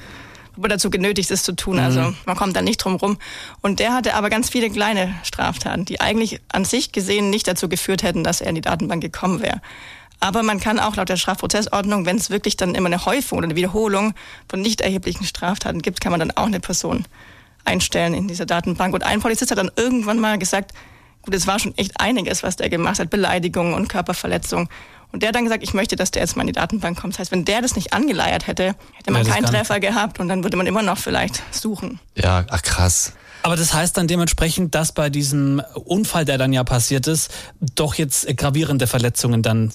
[0.58, 1.78] dazu genötigt ist zu tun.
[1.78, 2.16] Also mhm.
[2.24, 3.18] man kommt da nicht drum rum.
[3.60, 7.68] Und der hatte aber ganz viele kleine Straftaten, die eigentlich an sich gesehen nicht dazu
[7.68, 9.60] geführt hätten, dass er in die Datenbank gekommen wäre.
[10.18, 13.46] Aber man kann auch laut der Strafprozessordnung, wenn es wirklich dann immer eine Häufung oder
[13.46, 14.14] eine Wiederholung
[14.48, 17.04] von nicht erheblichen Straftaten gibt, kann man dann auch eine Person
[17.66, 18.94] einstellen in dieser Datenbank.
[18.94, 20.72] Und ein Polizist hat dann irgendwann mal gesagt,
[21.26, 24.68] gut, es war schon echt einiges, was der gemacht hat, Beleidigungen und Körperverletzung.
[25.12, 27.14] Und der hat dann gesagt, ich möchte, dass der jetzt mal in die Datenbank kommt.
[27.14, 30.28] Das heißt, wenn der das nicht angeleiert hätte, hätte man Ja, keinen Treffer gehabt und
[30.28, 32.00] dann würde man immer noch vielleicht suchen.
[32.16, 33.12] Ja, ach krass.
[33.42, 37.30] Aber das heißt dann dementsprechend, dass bei diesem Unfall, der dann ja passiert ist,
[37.76, 39.72] doch jetzt gravierende Verletzungen dann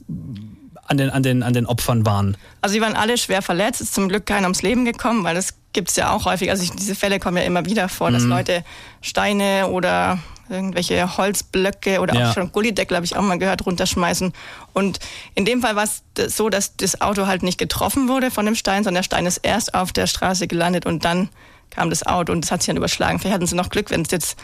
[0.83, 2.35] an den, an den, an den Opfern waren.
[2.59, 5.53] Also sie waren alle schwer verletzt, ist zum Glück keiner ums Leben gekommen, weil das
[5.71, 6.49] gibt's ja auch häufig.
[6.49, 8.65] Also ich, diese Fälle kommen ja immer wieder vor, dass Leute
[9.01, 10.19] Steine oder
[10.51, 12.29] irgendwelche Holzblöcke oder Ja.
[12.29, 14.33] auch schon Gullideckel, habe ich auch mal gehört, runterschmeißen.
[14.73, 14.99] Und
[15.35, 16.03] in dem Fall war es
[16.35, 19.37] so, dass das Auto halt nicht getroffen wurde von dem Stein, sondern der Stein ist
[19.37, 21.29] erst auf der Straße gelandet und dann
[21.69, 23.19] kam das Auto und das hat sich dann überschlagen.
[23.19, 24.37] Vielleicht hatten sie noch Glück, wenn es jetzt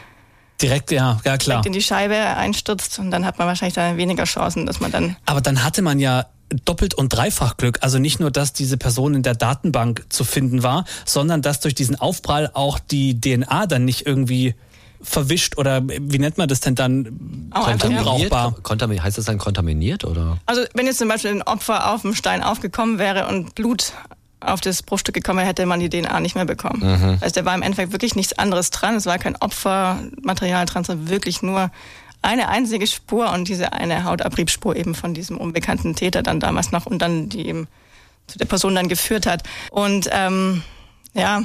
[0.60, 1.38] Direkt, ja, ja klar.
[1.38, 4.90] direkt in die Scheibe einstürzt und dann hat man wahrscheinlich dann weniger Chancen, dass man
[4.90, 6.26] dann Aber dann hatte man ja
[6.64, 7.78] doppelt und dreifach Glück.
[7.82, 11.74] Also nicht nur, dass diese Person in der Datenbank zu finden war, sondern dass durch
[11.76, 14.54] diesen Aufprall auch die DNA dann nicht irgendwie
[15.00, 17.50] verwischt oder wie nennt man das denn dann?
[17.54, 17.72] ja.
[17.72, 18.54] Unbrauchbar.
[18.62, 20.38] Kontaminiert, heißt das dann kontaminiert oder?
[20.46, 23.92] Also wenn jetzt zum Beispiel ein Opfer auf dem Stein aufgekommen wäre und Blut
[24.40, 27.18] auf das Bruchstück gekommen wäre, hätte man die DNA nicht mehr bekommen.
[27.20, 28.94] Also da war im Endeffekt wirklich nichts anderes dran.
[28.94, 31.70] Es war kein Opfermaterial dran, sondern wirklich nur
[32.22, 36.86] eine einzige Spur und diese eine Hautabriebspur eben von diesem unbekannten Täter dann damals noch
[36.86, 37.68] und dann die eben
[38.26, 39.42] zu der Person dann geführt hat.
[39.70, 40.62] Und ähm,
[41.14, 41.42] ja,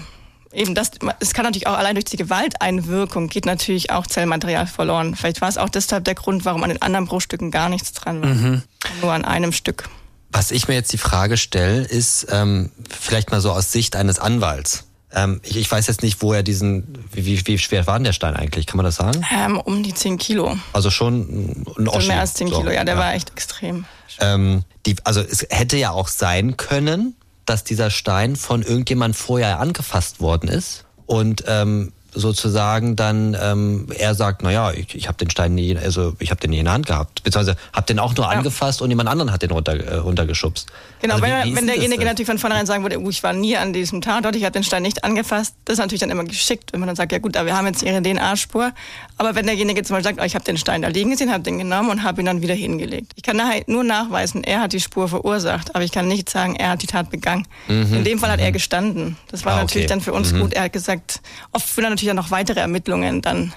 [0.54, 5.16] eben das, es kann natürlich auch allein durch die Gewalteinwirkung geht natürlich auch Zellmaterial verloren.
[5.16, 8.22] Vielleicht war es auch deshalb der Grund, warum an den anderen Bruchstücken gar nichts dran
[8.22, 8.62] war.
[9.02, 9.90] Nur an einem Stück.
[10.32, 14.18] Was ich mir jetzt die Frage stelle, ist ähm, vielleicht mal so aus Sicht eines
[14.18, 14.86] Anwalts.
[15.16, 18.14] Ähm, ich, ich weiß jetzt nicht, wo er diesen, wie, wie, schwer war denn der
[18.14, 18.66] Stein eigentlich?
[18.66, 19.24] Kann man das sagen?
[19.32, 20.58] Ähm, um die 10 Kilo.
[20.74, 22.08] Also schon ein Oschi.
[22.08, 23.86] mehr als 10 so, Kilo, ja, der war echt extrem.
[24.20, 29.60] Ähm, die, also es hätte ja auch sein können, dass dieser Stein von irgendjemand vorher
[29.60, 30.86] angefasst worden ist.
[31.06, 36.14] Und ähm, sozusagen dann ähm, er sagt, naja, ich, ich habe den Stein nie, also
[36.20, 38.90] ich habe den nie in der Hand gehabt, beziehungsweise habe den auch nur angefasst und
[38.90, 40.68] jemand anderen hat den runter, äh, runtergeschubst.
[41.02, 43.22] Genau, Also wie- wenn, wie ist wenn derjenige natürlich von vornherein sagen würde, uh, ich
[43.24, 46.10] war nie an diesem Tatort, ich habe den Stein nicht angefasst, das ist natürlich dann
[46.12, 48.72] immer geschickt, wenn man dann sagt, ja gut, aber wir haben jetzt ihre DNA-Spur.
[49.18, 51.44] Aber wenn derjenige zum Beispiel sagt, oh, ich habe den Stein da liegen gesehen, habe
[51.44, 53.12] den genommen und habe ihn dann wieder hingelegt.
[53.16, 56.56] Ich kann nachher nur nachweisen, er hat die Spur verursacht, aber ich kann nicht sagen,
[56.56, 57.48] er hat die Tat begangen.
[57.68, 59.18] In dem Fall hat er gestanden.
[59.30, 59.60] Das war Mhm.
[59.60, 59.94] Ah, natürlich okay.
[59.94, 60.54] dann für uns gut.
[60.54, 61.22] Er hat gesagt,
[61.52, 63.54] oft will er natürlich dann noch weitere Ermittlungen dann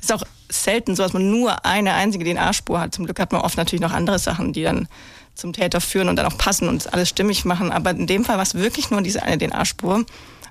[0.00, 2.94] ist auch selten so, dass man nur eine einzige DNA-Spur hat.
[2.94, 4.88] Zum Glück hat man oft natürlich noch andere Sachen, die dann
[5.34, 7.70] zum Täter führen und dann auch passen und alles stimmig machen.
[7.72, 10.04] Aber in dem Fall war es wirklich nur diese eine DNA-Spur.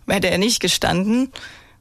[0.07, 1.31] Hätte er nicht gestanden,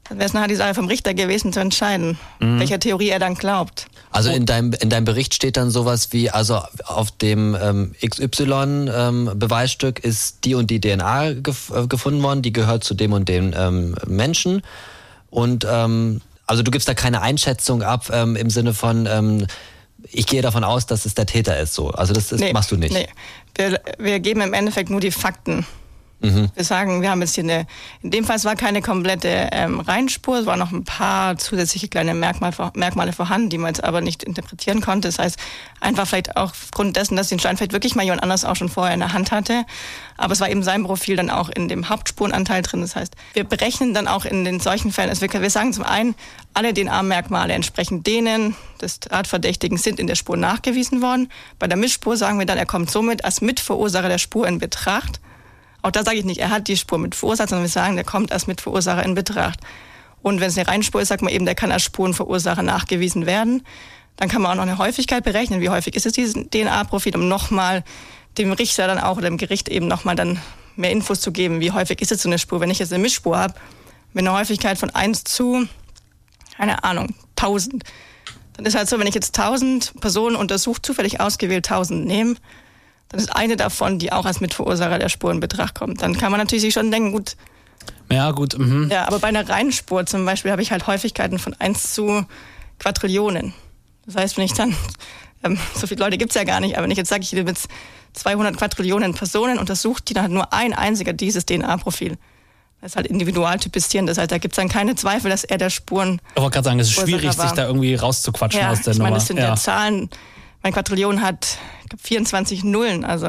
[0.09, 3.35] dann wäre es nachher die Sache vom Richter gewesen zu entscheiden, welcher Theorie er dann
[3.35, 3.87] glaubt.
[4.11, 9.99] Also in deinem, in deinem Bericht steht dann sowas wie, also auf dem ähm, XY-Beweisstück
[9.99, 13.53] ist die und die DNA gef äh, gefunden worden, die gehört zu dem und dem
[13.55, 14.61] ähm, Menschen.
[15.29, 19.47] Und ähm, also du gibst da keine Einschätzung ab ähm, im Sinne von, ähm,
[20.03, 21.73] ich gehe davon aus, dass es der Täter ist.
[21.73, 22.93] So, also das, das machst du nicht.
[22.93, 23.07] Nee.
[23.55, 25.65] Wir, wir geben im Endeffekt nur die Fakten.
[26.19, 26.49] Mhm.
[26.55, 27.67] Wir sagen, wir haben jetzt hier eine,
[28.01, 31.87] in dem Fall es war keine komplette ähm, Reinspur, es waren noch ein paar zusätzliche
[31.87, 35.07] kleine Merkmal, Merkmale vorhanden, die man jetzt aber nicht interpretieren konnte.
[35.07, 35.37] Das heißt,
[35.79, 38.69] einfach vielleicht auch aufgrund dessen, dass den Stein vielleicht wirklich mal jemand anders auch schon
[38.69, 39.65] vorher in der Hand hatte.
[40.17, 42.81] Aber es war eben sein Profil dann auch in dem Hauptspurenanteil drin.
[42.81, 45.83] Das heißt, wir berechnen dann auch in den solchen Fällen, also wir, wir sagen zum
[45.83, 46.15] einen,
[46.55, 51.29] alle DNA-Merkmale entsprechend denen des Tatverdächtigen sind in der Spur nachgewiesen worden.
[51.59, 55.19] Bei der Mischspur sagen wir dann, er kommt somit als Mitverursacher der Spur in Betracht.
[55.81, 58.05] Auch da sage ich nicht, er hat die Spur mit verursacht, sondern wir sagen, der
[58.05, 59.59] kommt als Mitverursacher in Betracht.
[60.21, 63.63] Und wenn es eine Reinspur ist, sagt man eben, der kann als Spurenverursacher nachgewiesen werden.
[64.17, 65.61] Dann kann man auch noch eine Häufigkeit berechnen.
[65.61, 67.83] Wie häufig ist es dieses DNA-Profil, um nochmal
[68.37, 70.41] dem Richter dann auch oder dem Gericht eben nochmal dann
[70.75, 71.59] mehr Infos zu geben.
[71.59, 72.59] Wie häufig ist es so eine Spur?
[72.59, 73.53] Wenn ich jetzt eine Mischspur habe,
[74.13, 75.67] mit einer Häufigkeit von 1 zu,
[76.57, 77.83] keine Ahnung, 1000,
[78.53, 82.35] dann ist halt so, wenn ich jetzt 1000 Personen untersucht, zufällig ausgewählt 1000 nehme,
[83.09, 86.01] dann ist eine davon, die auch als Mitverursacher der Spur in Betracht kommt.
[86.01, 87.35] Dann kann man natürlich sich schon denken, gut,
[88.11, 88.57] Ja, gut.
[88.57, 88.89] Mhm.
[88.91, 92.25] ja, aber bei einer Reinspur zum Beispiel habe ich halt Häufigkeiten von 1 zu
[92.79, 93.53] Quadrillionen.
[94.05, 94.75] Das heißt, wenn ich dann,
[95.43, 97.43] ähm, so viele Leute gibt's ja gar nicht, aber wenn ich jetzt sage, ich will
[97.43, 97.57] mit
[98.13, 102.17] 200 Quadrillionen Personen untersucht, die dann hat nur ein einziger dieses DNA-Profil.
[102.81, 104.05] Das ist halt individualtypisieren.
[104.05, 106.79] Das heißt, da gibt's dann keine Zweifel, dass er der Spuren Ich wollte gerade sagen,
[106.79, 107.55] es ist schwierig, sich war.
[107.55, 109.09] da irgendwie rauszuquatschen ja, aus der ich Nummer.
[109.09, 109.55] meine, das sind ja, ja.
[109.55, 110.09] Zahlen.
[110.67, 113.05] Mein Quadrillion hat ich glaub, 24 Nullen.
[113.05, 113.27] Also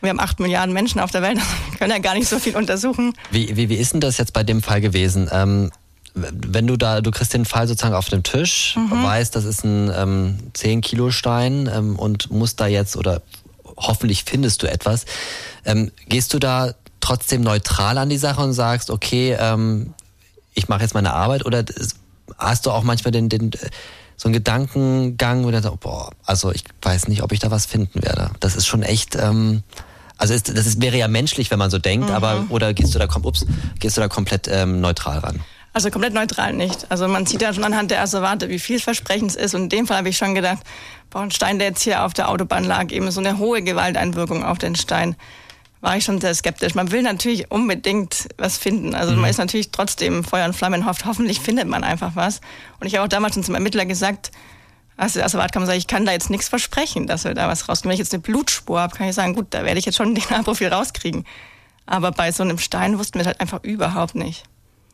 [0.00, 1.40] wir haben 8 Milliarden Menschen auf der Welt.
[1.80, 3.12] Können ja gar nicht so viel untersuchen.
[3.32, 5.28] Wie, wie, wie ist denn das jetzt bei dem Fall gewesen?
[5.32, 5.72] Ähm,
[6.14, 9.90] wenn du da, du kriegst den Fall sozusagen auf dem Tisch, weißt, das ist ein
[9.96, 13.20] ähm, 10 Kilo Stein ähm, und musst da jetzt oder
[13.76, 15.06] hoffentlich findest du etwas.
[15.64, 19.92] Ähm, gehst du da trotzdem neutral an die Sache und sagst, okay, ähm,
[20.54, 21.64] ich mache jetzt meine Arbeit oder
[22.38, 23.50] hast du auch manchmal den, den
[24.16, 27.66] so ein Gedankengang, wo du so, boah, also ich weiß nicht, ob ich da was
[27.66, 28.30] finden werde.
[28.40, 29.62] Das ist schon echt, ähm,
[30.16, 32.14] also ist, das ist, wäre ja menschlich, wenn man so denkt, mhm.
[32.14, 33.46] aber oder gehst du da, ups,
[33.80, 35.40] gehst du da komplett ähm, neutral ran?
[35.72, 36.86] Also komplett neutral nicht.
[36.88, 39.54] Also man sieht ja schon anhand der Asservate, wie vielversprechend es ist.
[39.54, 40.62] Und in dem Fall habe ich schon gedacht,
[41.10, 44.44] boah, ein Stein, der jetzt hier auf der Autobahn lag, eben so eine hohe Gewalteinwirkung
[44.44, 45.16] auf den Stein,
[45.84, 46.74] war ich schon sehr skeptisch.
[46.74, 48.94] Man will natürlich unbedingt was finden.
[48.94, 49.20] Also mhm.
[49.20, 51.04] man ist natürlich trotzdem Feuer und Flammen hofft.
[51.04, 52.40] Hoffentlich findet man einfach was.
[52.80, 54.30] Und ich habe auch damals schon zum Ermittler gesagt,
[54.96, 57.68] als der Asservat kam, sage ich, kann da jetzt nichts versprechen, dass wir da was
[57.68, 57.90] rauskriegen.
[57.90, 60.08] Wenn ich jetzt eine Blutspur habe, kann ich sagen, gut, da werde ich jetzt schon
[60.08, 61.26] ein DNA-Profil rauskriegen.
[61.84, 64.44] Aber bei so einem Stein wussten wir halt einfach überhaupt nicht.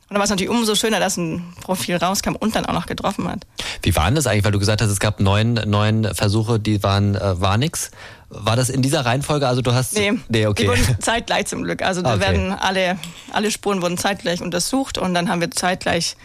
[0.09, 2.87] Und dann war es natürlich umso schöner, dass ein Profil rauskam und dann auch noch
[2.87, 3.47] getroffen hat.
[3.83, 4.45] Wie waren das eigentlich?
[4.45, 7.93] Weil du gesagt hast, es gab neun, neun Versuche, die waren äh, war nix.
[8.33, 9.49] War das in dieser Reihenfolge?
[9.49, 10.63] Also du hast nee, nee okay.
[10.63, 11.83] Die wurden zeitgleich zum Glück.
[11.83, 12.21] Also da okay.
[12.21, 12.97] werden alle
[13.33, 16.17] alle Spuren wurden zeitgleich untersucht und dann haben wir zeitgleich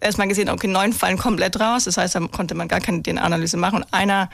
[0.00, 1.84] erstmal gesehen, okay, neun fallen komplett raus.
[1.84, 4.28] Das heißt, da konnte man gar keine DNA-Analyse machen und einer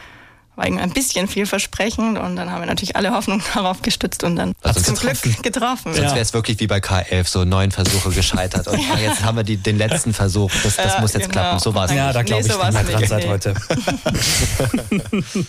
[0.61, 4.37] war irgendwie ein bisschen vielversprechend und dann haben wir natürlich alle Hoffnung darauf gestützt und
[4.37, 5.94] dann also zum Glück getroffen.
[5.94, 8.99] Sonst wäre es wirklich wie bei K11, so neun Versuche gescheitert und ja.
[8.99, 10.51] jetzt haben wir die, den letzten Versuch.
[10.62, 11.33] Das, das ja, muss jetzt genau.
[11.33, 11.59] klappen.
[11.61, 11.92] So war es.
[11.92, 13.55] Ja, da glaube nee, ich so nicht mehr dran seit heute.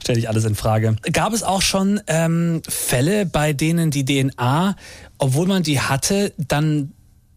[0.00, 0.96] Stelle ich alles in Frage.
[1.12, 4.76] Gab es auch schon ähm, Fälle, bei denen die DNA,
[5.18, 6.92] obwohl man die hatte, dann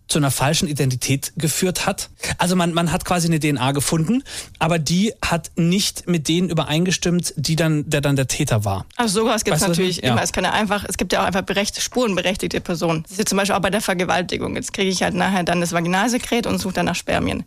[0.10, 2.10] zu einer falschen Identität geführt hat.
[2.38, 4.24] Also man, man hat quasi eine DNA gefunden,
[4.58, 8.86] aber die hat nicht mit denen übereingestimmt, die dann, der dann der Täter war.
[8.98, 10.12] Also sowas gibt es natürlich ja.
[10.12, 10.24] immer.
[10.24, 13.04] Es kann ja einfach, es gibt ja auch einfach berecht, spurenberechtigte Personen.
[13.04, 14.56] Das ist ja zum Beispiel auch bei der Vergewaltigung.
[14.56, 17.44] Jetzt kriege ich halt nachher dann das Vaginalsekret und suche dann nach Spermien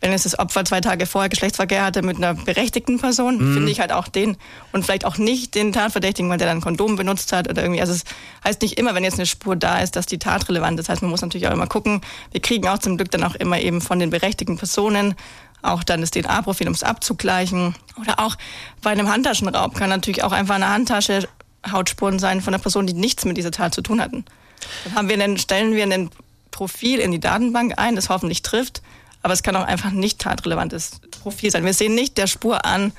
[0.00, 3.54] wenn jetzt das Opfer zwei Tage vorher Geschlechtsverkehr hatte mit einer berechtigten Person, mhm.
[3.54, 4.36] finde ich halt auch den
[4.72, 7.80] und vielleicht auch nicht den Tatverdächtigen, weil der dann Kondom benutzt hat oder irgendwie.
[7.80, 8.04] Also es
[8.44, 10.88] heißt nicht immer, wenn jetzt eine Spur da ist, dass die Tat relevant ist.
[10.88, 12.02] Das heißt, man muss natürlich auch immer gucken.
[12.30, 15.14] Wir kriegen auch zum Glück dann auch immer eben von den berechtigten Personen
[15.62, 17.74] auch dann das DNA-Profil, um es abzugleichen.
[18.00, 18.36] Oder auch
[18.82, 21.26] bei einem Handtaschenraub kann natürlich auch einfach eine Handtasche
[21.70, 24.24] Hautspuren sein von einer Person, die nichts mit dieser Tat zu tun hatten.
[24.84, 26.10] Dann haben wir einen, stellen wir ein
[26.50, 28.82] Profil in die Datenbank ein, das hoffentlich trifft
[29.26, 31.64] aber es kann auch einfach nicht tatrelevantes Profil sein.
[31.64, 32.92] Wir sehen nicht der Spur an,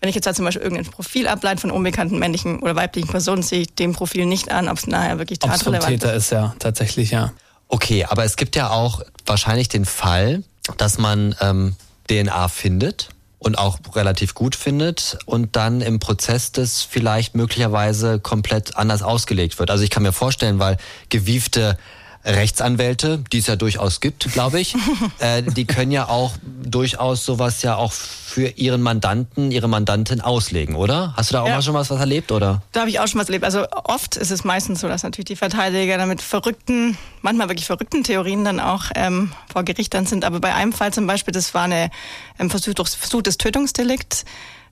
[0.00, 3.42] wenn ich jetzt halt zum Beispiel irgendein Profil ableite von unbekannten männlichen oder weiblichen Personen,
[3.42, 6.30] sehe ich dem Profil nicht an, ob es nachher wirklich tatrelevant Ob's Täter ist.
[6.30, 7.32] ja, tatsächlich, ja.
[7.66, 10.44] Okay, aber es gibt ja auch wahrscheinlich den Fall,
[10.76, 11.74] dass man ähm,
[12.08, 13.08] DNA findet
[13.40, 19.58] und auch relativ gut findet und dann im Prozess das vielleicht möglicherweise komplett anders ausgelegt
[19.58, 19.72] wird.
[19.72, 20.76] Also ich kann mir vorstellen, weil
[21.08, 21.76] gewiefte
[22.26, 24.74] Rechtsanwälte, die es ja durchaus gibt, glaube ich,
[25.20, 30.74] äh, die können ja auch durchaus sowas ja auch für ihren Mandanten, ihre Mandantin auslegen,
[30.74, 31.14] oder?
[31.16, 31.54] Hast du da auch ja.
[31.54, 32.62] mal schon was, was erlebt, oder?
[32.72, 33.44] Da habe ich auch schon was erlebt.
[33.44, 38.02] Also oft ist es meistens so, dass natürlich die Verteidiger damit verrückten, manchmal wirklich verrückten
[38.02, 40.24] Theorien dann auch ähm, vor Gericht dann sind.
[40.24, 41.90] Aber bei einem Fall zum Beispiel, das war eine
[42.38, 44.24] ähm, versuchtes Tötungsdelikt.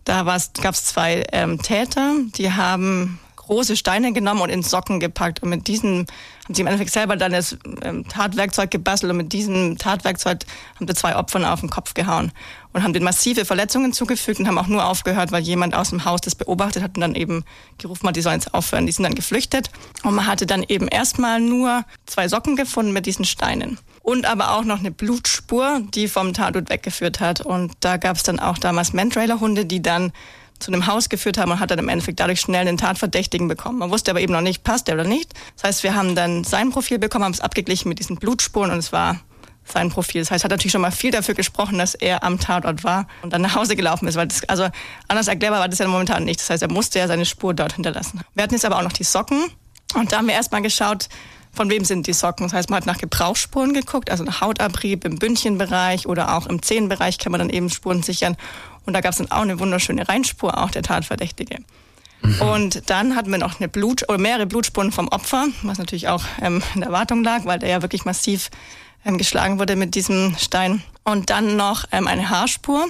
[0.04, 5.42] Da gab es zwei ähm, Täter, die haben große Steine genommen und in Socken gepackt.
[5.42, 6.06] Und mit diesen
[6.44, 10.44] haben sie im Endeffekt selber dann das ähm, Tatwerkzeug gebastelt und mit diesem Tatwerkzeug
[10.76, 12.32] haben sie zwei Opfern auf den Kopf gehauen
[12.72, 16.04] und haben denen massive Verletzungen zugefügt und haben auch nur aufgehört, weil jemand aus dem
[16.04, 17.44] Haus das beobachtet hat und dann eben
[17.78, 18.84] gerufen hat, die sollen jetzt aufhören.
[18.84, 19.70] Die sind dann geflüchtet
[20.02, 24.50] und man hatte dann eben erstmal nur zwei Socken gefunden mit diesen Steinen und aber
[24.50, 27.40] auch noch eine Blutspur, die vom Tatort weggeführt hat.
[27.40, 30.12] Und da gab es dann auch damals Mantrailer-Hunde, die dann
[30.64, 33.78] zu einem Haus geführt haben und hat dann im Endeffekt dadurch schnell einen Tatverdächtigen bekommen.
[33.78, 35.32] Man wusste aber eben noch nicht, passt der oder nicht.
[35.56, 38.78] Das heißt, wir haben dann sein Profil bekommen, haben es abgeglichen mit diesen Blutspuren und
[38.78, 39.20] es war
[39.64, 40.22] sein Profil.
[40.22, 43.32] Das heißt, hat natürlich schon mal viel dafür gesprochen, dass er am Tatort war und
[43.32, 44.16] dann nach Hause gelaufen ist.
[44.16, 44.68] Weil das, also
[45.08, 46.40] anders erklärbar war das ja momentan nicht.
[46.40, 48.20] Das heißt, er musste ja seine Spur dort hinterlassen.
[48.34, 49.44] Wir hatten jetzt aber auch noch die Socken
[49.94, 51.08] und da haben wir erstmal geschaut,
[51.52, 52.46] von wem sind die Socken.
[52.46, 56.62] Das heißt, man hat nach Gebrauchsspuren geguckt, also nach Hautabrieb im Bündchenbereich oder auch im
[56.62, 58.36] Zehenbereich kann man dann eben Spuren sichern.
[58.86, 61.58] Und da gab es dann auch eine wunderschöne Reinspur, auch der Tatverdächtige.
[62.22, 62.40] Mhm.
[62.40, 66.24] Und dann hatten wir noch eine Blut oder mehrere Blutspuren vom Opfer, was natürlich auch
[66.40, 68.50] ähm, in der Wartung lag, weil der ja wirklich massiv
[69.04, 70.82] ähm, geschlagen wurde mit diesem Stein.
[71.04, 72.86] Und dann noch ähm, eine Haarspur.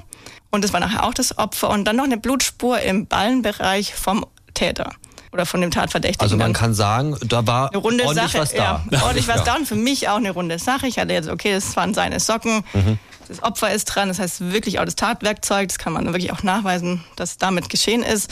[0.50, 1.70] Und das war nachher auch das Opfer.
[1.70, 4.92] Und dann noch eine Blutspur im Ballenbereich vom Täter
[5.34, 6.22] oder von dem Tatverdächtigen.
[6.22, 8.84] Also man kann sagen, da war eine runde ordentlich Sache, was da.
[8.90, 10.86] Ja, ordentlich was da und für mich auch eine runde Sache.
[10.86, 12.62] Ich hatte jetzt, okay, das waren seine Socken.
[12.72, 12.98] Mhm.
[13.28, 16.42] Das Opfer ist dran, das heißt wirklich auch das Tatwerkzeug, das kann man wirklich auch
[16.42, 18.30] nachweisen, dass damit geschehen ist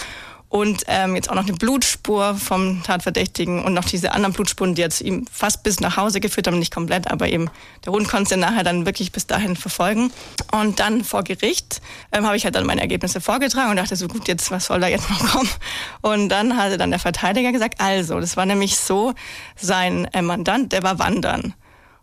[0.52, 4.82] und ähm, jetzt auch noch eine Blutspur vom Tatverdächtigen und noch diese anderen Blutspuren, die
[4.82, 7.50] jetzt ihm fast bis nach Hause geführt haben, nicht komplett, aber eben
[7.86, 10.12] der Hund konnte nachher dann wirklich bis dahin verfolgen.
[10.52, 11.80] Und dann vor Gericht
[12.12, 14.80] ähm, habe ich halt dann meine Ergebnisse vorgetragen und dachte so, gut, jetzt was soll
[14.80, 15.48] da jetzt noch kommen?
[16.02, 19.14] Und dann hatte dann der Verteidiger gesagt, also, das war nämlich so,
[19.56, 21.54] sein äh, Mandant, der war wandern.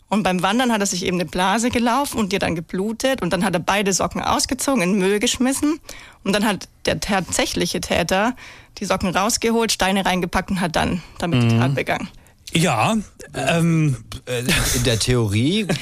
[0.10, 3.32] Und beim Wandern hat er sich eben eine Blase gelaufen und die dann geblutet und
[3.32, 5.80] dann hat er beide Socken ausgezogen, in Müll geschmissen
[6.24, 8.36] und dann hat der tatsächliche Täter
[8.80, 11.50] die Socken rausgeholt, Steine reingepackt und hat dann damit mhm.
[11.50, 12.10] die Tat begangen.
[12.52, 12.98] Ja,
[13.36, 15.68] ähm, in der Theorie.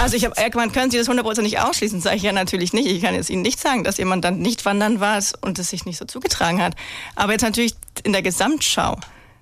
[0.00, 2.86] Also ich habe, man können Sie das hundertprozentig ausschließen, sage ich ja natürlich nicht.
[2.86, 5.86] Ich kann jetzt Ihnen nicht sagen, dass jemand dann nicht wandern war und es sich
[5.86, 6.74] nicht so zugetragen hat.
[7.14, 8.98] Aber jetzt natürlich in der Gesamtschau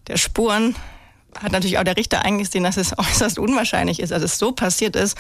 [0.07, 0.77] der Spuren
[1.43, 4.97] hat natürlich auch der Richter eingesehen, dass es äußerst unwahrscheinlich ist, dass es so passiert
[4.97, 5.17] ist,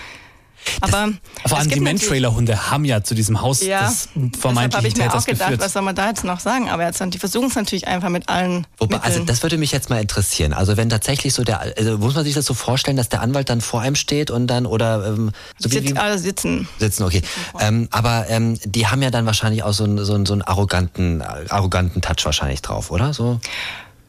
[0.81, 1.13] aber
[1.47, 5.15] vor allem die Mantrailer-Hunde haben ja zu diesem Haus ja, des vermeintlichen habe ich mir
[5.15, 5.61] auch gedacht, geführt.
[5.61, 6.69] was soll man da jetzt noch sagen?
[6.69, 8.67] Aber jetzt, die versuchen es natürlich einfach mit allen.
[8.79, 10.53] Wobei, also das würde mich jetzt mal interessieren.
[10.53, 13.49] Also wenn tatsächlich so der, also muss man sich das so vorstellen, dass der Anwalt
[13.49, 16.69] dann vor einem steht und dann oder ähm, so Sitz, wie, wie, also sitzen.
[16.79, 17.23] Sitzen, okay.
[17.61, 20.43] Ähm, aber ähm, die haben ja dann wahrscheinlich auch so einen, so einen, so einen
[20.43, 23.41] arroganten, arroganten Touch wahrscheinlich drauf, oder so?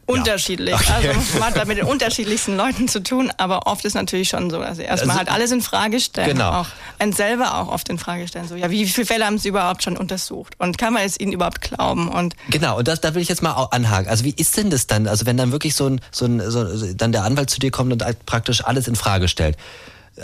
[0.08, 0.70] Unterschiedlich.
[0.70, 0.96] Ja.
[0.96, 1.08] Okay.
[1.08, 4.48] Also man hat da mit den unterschiedlichsten Leuten zu tun, aber oft ist natürlich schon
[4.48, 6.30] so, dass erstmal also, halt alles in Frage stellen.
[6.30, 6.50] Genau.
[6.50, 6.68] Auch
[6.98, 8.48] einen selber auch oft in Frage stellen.
[8.48, 10.54] So, ja, wie viele Fälle haben Sie überhaupt schon untersucht?
[10.58, 12.08] Und kann man es Ihnen überhaupt glauben?
[12.08, 14.08] Und genau, und das, da will ich jetzt mal anhaken.
[14.08, 15.06] Also wie ist denn das dann?
[15.06, 17.92] Also wenn dann wirklich so ein, so ein, so, dann der Anwalt zu dir kommt
[17.92, 19.58] und halt praktisch alles in Frage stellt.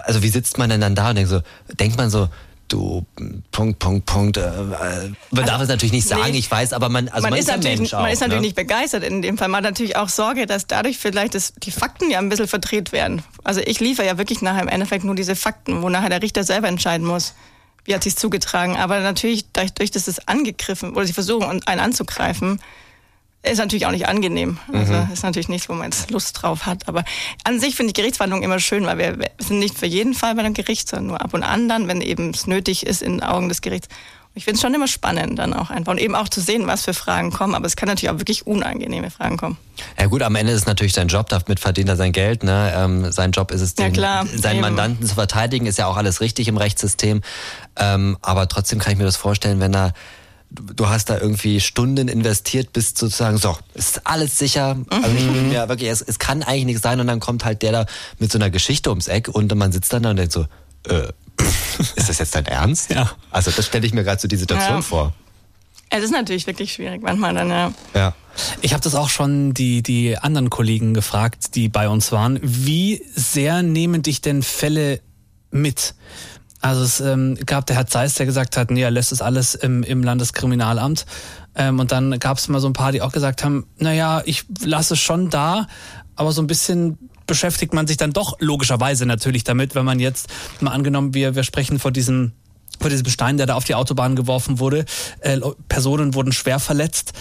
[0.04, 1.40] Also wie sitzt man denn dann da und denkt so,
[1.78, 2.30] denkt man so,
[2.74, 3.06] du
[3.52, 4.36] Punkt, Punkt, Punkt.
[4.36, 7.30] Äh, man also, darf es natürlich nicht sagen, nee, ich weiß, aber man, also man,
[7.30, 8.46] man ist, ist Mensch auch, Man ist natürlich ne?
[8.48, 9.48] nicht begeistert in dem Fall.
[9.48, 12.92] Man hat natürlich auch Sorge, dass dadurch vielleicht das, die Fakten ja ein bisschen verdreht
[12.92, 13.22] werden.
[13.44, 16.44] Also ich liefere ja wirklich nachher im Endeffekt nur diese Fakten, wo nachher der Richter
[16.44, 17.34] selber entscheiden muss,
[17.84, 18.76] wie hat sich zugetragen.
[18.76, 22.60] Aber natürlich, dadurch, dass es angegriffen oder sie versuchen, einen anzugreifen,
[23.50, 24.58] ist natürlich auch nicht angenehm.
[24.72, 25.12] Also mhm.
[25.12, 26.88] ist natürlich nichts, wo man jetzt Lust drauf hat.
[26.88, 27.04] Aber
[27.44, 30.40] an sich finde ich Gerichtsverhandlungen immer schön, weil wir, sind nicht für jeden Fall bei
[30.40, 33.22] einem Gericht, sondern nur ab und an dann, wenn eben es nötig ist in den
[33.22, 33.88] Augen des Gerichts.
[34.36, 36.84] Ich finde es schon immer spannend dann auch einfach und eben auch zu sehen, was
[36.84, 37.54] für Fragen kommen.
[37.54, 39.56] Aber es kann natürlich auch wirklich unangenehme Fragen kommen.
[39.96, 42.42] Ja gut, am Ende ist es natürlich sein Job, damit verdient er sein Geld.
[42.42, 42.72] Ne?
[42.74, 44.62] Ähm, sein Job ist es, den, ja, klar, seinen eben.
[44.62, 47.22] Mandanten zu verteidigen, ist ja auch alles richtig im Rechtssystem.
[47.76, 49.92] Ähm, aber trotzdem kann ich mir das vorstellen, wenn er
[50.54, 54.76] du hast da irgendwie Stunden investiert, bis sozusagen, so, ist alles sicher.
[54.90, 57.62] Also ich bin ja wirklich, es, es kann eigentlich nichts sein und dann kommt halt
[57.62, 57.86] der da
[58.18, 60.46] mit so einer Geschichte ums Eck und man sitzt dann da und denkt so,
[60.88, 61.08] äh,
[61.96, 62.90] ist das jetzt dein Ernst?
[62.90, 63.10] Ja.
[63.30, 64.82] Also das stelle ich mir gerade so die Situation ja.
[64.82, 65.12] vor.
[65.90, 67.72] Es ist natürlich wirklich schwierig manchmal dann, ja.
[67.94, 68.14] Ja.
[68.62, 72.40] Ich habe das auch schon die, die anderen Kollegen gefragt, die bei uns waren.
[72.42, 75.00] Wie sehr nehmen dich denn Fälle
[75.50, 75.94] mit?
[76.64, 79.54] Also es ähm, gab der Herr Zeiss, der gesagt hat, nee, er lässt es alles
[79.54, 81.04] im, im Landeskriminalamt.
[81.54, 84.46] Ähm, und dann gab es mal so ein paar, die auch gesagt haben, naja, ich
[84.64, 85.66] lasse es schon da,
[86.16, 90.28] aber so ein bisschen beschäftigt man sich dann doch logischerweise natürlich damit, wenn man jetzt
[90.60, 92.32] mal angenommen, wir, wir sprechen vor diesem
[92.80, 94.86] vor diesem Stein, der da auf die Autobahn geworfen wurde.
[95.20, 97.12] Äh, Personen wurden schwer verletzt.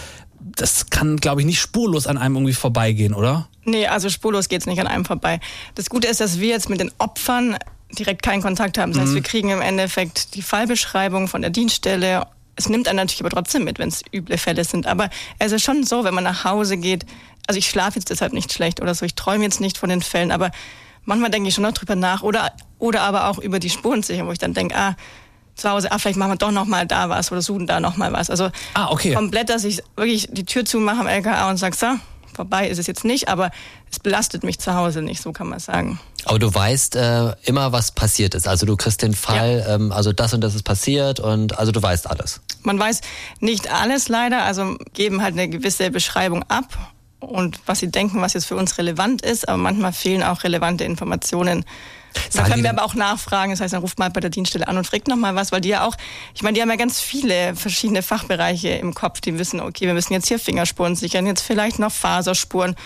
[0.56, 3.48] Das kann, glaube ich, nicht spurlos an einem irgendwie vorbeigehen, oder?
[3.64, 5.38] Nee, also spurlos geht's nicht an einem vorbei.
[5.74, 7.56] Das Gute ist, dass wir jetzt mit den Opfern
[7.92, 8.92] direkt keinen Kontakt haben.
[8.92, 9.16] Das heißt, mhm.
[9.16, 12.26] wir kriegen im Endeffekt die Fallbeschreibung von der Dienststelle.
[12.56, 14.86] Es nimmt einen natürlich aber trotzdem mit, wenn es üble Fälle sind.
[14.86, 17.04] Aber es ist schon so, wenn man nach Hause geht,
[17.46, 20.02] also ich schlafe jetzt deshalb nicht schlecht oder so, ich träume jetzt nicht von den
[20.02, 20.50] Fällen, aber
[21.04, 24.32] manchmal denke ich schon noch drüber nach oder, oder aber auch über die Spurensicherung, wo
[24.32, 24.96] ich dann denke, ah,
[25.54, 27.96] zu Hause, ah, vielleicht machen wir doch noch mal da was oder suchen da noch
[27.96, 28.30] mal was.
[28.30, 29.14] Also ah, okay.
[29.14, 31.86] komplett, dass ich wirklich die Tür zumache am LKA und sage, so,
[32.34, 33.50] vorbei ist es jetzt nicht, aber
[33.90, 36.00] es belastet mich zu Hause nicht, so kann man sagen.
[36.24, 38.48] Aber du weißt äh, immer, was passiert ist.
[38.48, 39.74] Also du kriegst den Fall, ja.
[39.74, 42.40] ähm, also das und das ist passiert und also du weißt alles.
[42.62, 43.00] Man weiß
[43.40, 46.78] nicht alles leider, also geben halt eine gewisse Beschreibung ab
[47.20, 50.84] und was sie denken, was jetzt für uns relevant ist, aber manchmal fehlen auch relevante
[50.84, 51.64] Informationen.
[52.32, 53.52] Da können wir aber auch nachfragen.
[53.52, 55.70] Das heißt, dann ruft mal bei der Dienststelle an und fragt nochmal was, weil die
[55.70, 55.96] ja auch,
[56.34, 59.94] ich meine, die haben ja ganz viele verschiedene Fachbereiche im Kopf, die wissen, okay, wir
[59.94, 62.76] müssen jetzt hier Fingerspuren sichern, jetzt vielleicht noch Faserspuren.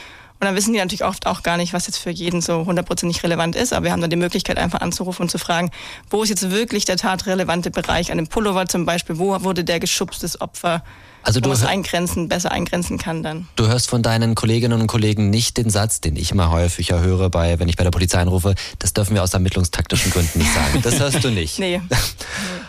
[0.40, 3.24] Und dann wissen die natürlich oft auch gar nicht, was jetzt für jeden so hundertprozentig
[3.24, 3.72] relevant ist.
[3.72, 5.70] Aber wir haben dann die Möglichkeit, einfach anzurufen und zu fragen,
[6.10, 9.18] wo ist jetzt wirklich der tatrelevante Bereich an dem Pullover zum Beispiel?
[9.18, 10.84] Wo wurde der geschubst, das Opfer?
[11.22, 13.48] Also du es eingrenzen, besser eingrenzen kann dann.
[13.56, 17.28] Du hörst von deinen Kolleginnen und Kollegen nicht den Satz, den ich immer häufiger höre,
[17.30, 20.80] bei, wenn ich bei der Polizei anrufe, das dürfen wir aus ermittlungstaktischen Gründen nicht sagen.
[20.82, 21.58] Das hörst du nicht.
[21.58, 21.80] nee.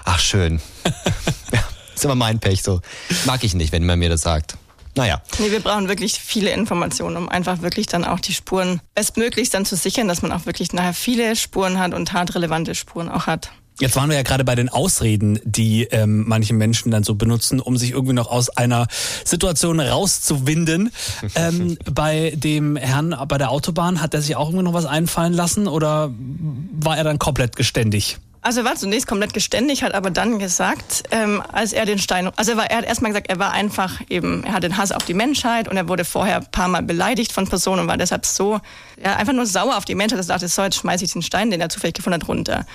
[0.03, 0.59] Ach schön.
[1.53, 1.59] ja,
[1.93, 2.81] ist immer mein Pech so.
[3.25, 4.57] Mag ich nicht, wenn man mir das sagt.
[4.95, 5.21] Naja.
[5.39, 9.65] Nee, wir brauchen wirklich viele Informationen, um einfach wirklich dann auch die Spuren bestmöglichst dann
[9.65, 13.51] zu sichern, dass man auch wirklich nachher viele Spuren hat und tatrelevante Spuren auch hat.
[13.79, 17.61] Jetzt waren wir ja gerade bei den Ausreden, die ähm, manche Menschen dann so benutzen,
[17.61, 18.87] um sich irgendwie noch aus einer
[19.23, 20.91] Situation rauszuwinden.
[21.35, 25.33] ähm, bei dem Herrn bei der Autobahn hat er sich auch irgendwie noch was einfallen
[25.33, 26.11] lassen oder
[26.73, 28.17] war er dann komplett geständig?
[28.41, 32.31] Also er war zunächst komplett geständig, hat aber dann gesagt, ähm, als er den Stein,
[32.37, 34.93] also er, war, er hat erstmal gesagt, er war einfach eben, er hat den Hass
[34.93, 37.97] auf die Menschheit und er wurde vorher ein paar Mal beleidigt von Personen und war
[37.97, 38.61] deshalb so,
[39.03, 41.21] ja, einfach nur sauer auf die Menschheit, dass er dachte, so, jetzt schmeiße ich den
[41.21, 42.65] Stein, den er zufällig gefunden hat, runter.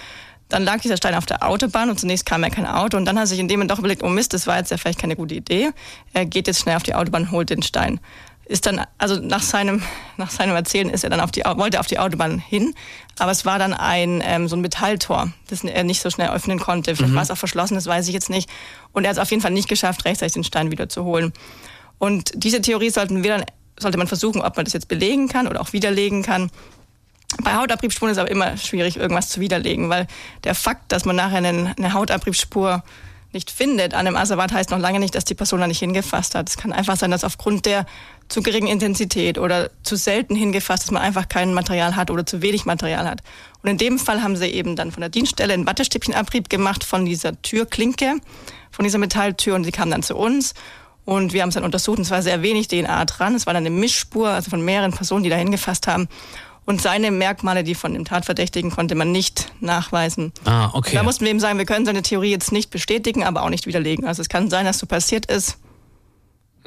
[0.50, 3.18] Dann lag dieser Stein auf der Autobahn und zunächst kam er kein Auto und dann
[3.18, 5.34] hat sich in dem doch überlegt, oh Mist, das war jetzt ja vielleicht keine gute
[5.34, 5.70] Idee.
[6.12, 8.00] Er geht jetzt schnell auf die Autobahn, holt den Stein
[8.46, 9.82] ist dann, also nach seinem,
[10.16, 12.74] nach seinem Erzählen ist er dann auf die, wollte auf die Autobahn hin,
[13.18, 16.58] aber es war dann ein, ähm, so ein Metalltor, das er nicht so schnell öffnen
[16.58, 16.94] konnte.
[16.94, 17.16] Vielleicht mhm.
[17.16, 18.50] war es auch verschlossen, das weiß ich jetzt nicht.
[18.92, 21.32] Und er hat es auf jeden Fall nicht geschafft, rechtzeitig den Stein wieder zu holen.
[21.98, 23.46] Und diese Theorie sollten wir dann,
[23.78, 26.50] sollte man versuchen, ob man das jetzt belegen kann oder auch widerlegen kann.
[27.42, 30.06] Bei Hautabriebspuren ist aber immer schwierig, irgendwas zu widerlegen, weil
[30.44, 32.84] der Fakt, dass man nachher eine, eine Hautabriebspur
[33.34, 36.34] nicht findet an einem Asservat, heißt noch lange nicht, dass die Person da nicht hingefasst
[36.34, 36.48] hat.
[36.48, 37.84] Es kann einfach sein, dass aufgrund der
[38.28, 42.40] zu geringen Intensität oder zu selten hingefasst, dass man einfach kein Material hat oder zu
[42.40, 43.22] wenig Material hat.
[43.62, 47.04] Und in dem Fall haben sie eben dann von der Dienststelle einen Wattestäbchenabrieb gemacht von
[47.04, 48.16] dieser Türklinke,
[48.70, 50.54] von dieser Metalltür und sie kam dann zu uns.
[51.04, 53.34] Und wir haben es dann untersucht und es war sehr wenig DNA dran.
[53.34, 56.08] Es war dann eine Mischspur, also von mehreren Personen, die da hingefasst haben.
[56.66, 60.32] Und seine Merkmale, die von dem Tatverdächtigen, konnte man nicht nachweisen.
[60.44, 60.96] Ah, okay.
[60.96, 63.66] Da mussten wir eben sagen, wir können seine Theorie jetzt nicht bestätigen, aber auch nicht
[63.66, 64.06] widerlegen.
[64.06, 65.58] Also es kann sein, dass so passiert ist.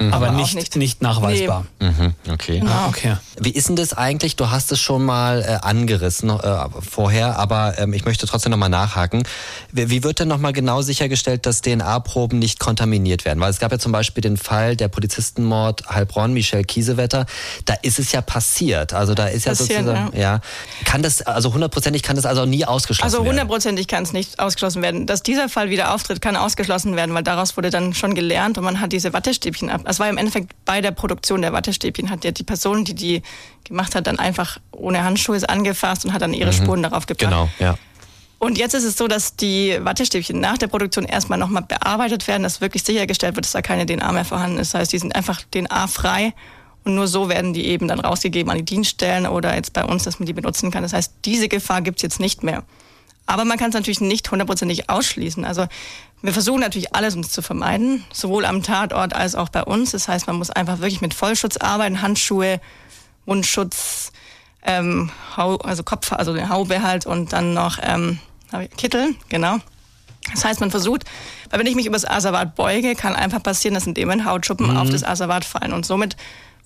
[0.00, 0.14] Mhm.
[0.14, 1.02] Aber, nicht, nicht, nicht.
[1.02, 1.66] nachweisbar.
[1.80, 1.90] Nee.
[1.90, 2.60] Mhm, okay.
[2.60, 2.70] Genau.
[2.70, 3.16] Ah, okay.
[3.40, 4.36] Wie ist denn das eigentlich?
[4.36, 8.68] Du hast es schon mal äh, angerissen äh, vorher, aber ähm, ich möchte trotzdem nochmal
[8.68, 9.24] nachhaken.
[9.72, 13.40] Wie, wie wird denn nochmal genau sichergestellt, dass DNA-Proben nicht kontaminiert werden?
[13.40, 17.26] Weil es gab ja zum Beispiel den Fall der Polizistenmord Heilbronn, Michel Kiesewetter.
[17.64, 18.92] Da ist es ja passiert.
[18.92, 20.34] Also da ist ja Passieren, sozusagen, ja.
[20.34, 20.40] ja.
[20.84, 23.30] Kann das, also hundertprozentig kann das also nie ausgeschlossen also werden?
[23.30, 25.06] Also hundertprozentig kann es nicht ausgeschlossen werden.
[25.06, 28.64] Dass dieser Fall wieder auftritt, kann ausgeschlossen werden, weil daraus wurde dann schon gelernt und
[28.64, 32.24] man hat diese Wattestäbchen ab es war im Endeffekt bei der Produktion der Wattestäbchen, hat
[32.24, 33.22] ja die Person, die die
[33.64, 36.56] gemacht hat, dann einfach ohne Handschuhe angefasst und hat dann ihre mhm.
[36.56, 37.30] Spuren darauf gebracht.
[37.30, 37.76] Genau, ja.
[38.38, 42.44] Und jetzt ist es so, dass die Wattestäbchen nach der Produktion erstmal nochmal bearbeitet werden,
[42.44, 44.74] dass wirklich sichergestellt wird, dass da keine DNA mehr vorhanden ist.
[44.74, 46.34] Das heißt, die sind einfach DNA-frei
[46.84, 50.04] und nur so werden die eben dann rausgegeben an die Dienststellen oder jetzt bei uns,
[50.04, 50.82] dass man die benutzen kann.
[50.84, 52.62] Das heißt, diese Gefahr gibt es jetzt nicht mehr.
[53.28, 55.44] Aber man kann es natürlich nicht hundertprozentig ausschließen.
[55.44, 55.66] Also
[56.22, 59.90] wir versuchen natürlich alles, um es zu vermeiden, sowohl am Tatort als auch bei uns.
[59.90, 62.58] Das heißt, man muss einfach wirklich mit Vollschutz arbeiten, Handschuhe,
[63.26, 64.12] Mundschutz,
[64.62, 68.18] ähm, Hau, also Kopf, also den Haube halt und dann noch ähm,
[68.78, 69.58] Kittel, genau.
[70.32, 71.04] Das heißt, man versucht,
[71.50, 74.26] weil wenn ich mich über das Asservat beuge, kann einfach passieren, dass in dem Moment
[74.26, 74.78] Hautschuppen mhm.
[74.78, 76.16] auf das Asservat fallen und somit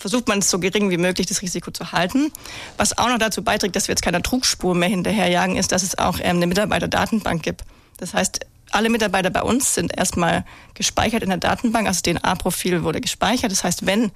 [0.02, 2.32] versucht man es so gering wie möglich, das Risiko zu halten.
[2.76, 5.96] Was auch noch dazu beiträgt, dass wir jetzt keiner Trugspur mehr hinterherjagen, ist, dass es
[5.96, 7.62] auch ähm, eine Mitarbeiterdatenbank gibt.
[7.98, 8.40] Das heißt,
[8.72, 10.44] alle Mitarbeiter bei uns sind erstmal
[10.74, 13.52] gespeichert in der Datenbank, also das DNA-Profil wurde gespeichert.
[13.52, 14.10] Das heißt, wenn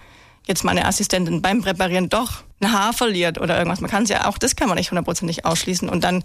[0.46, 4.26] jetzt meine Assistentin beim Präparieren doch ein Haar verliert oder irgendwas, man kann es ja
[4.26, 6.22] auch, das kann man nicht hundertprozentig ausschließen und dann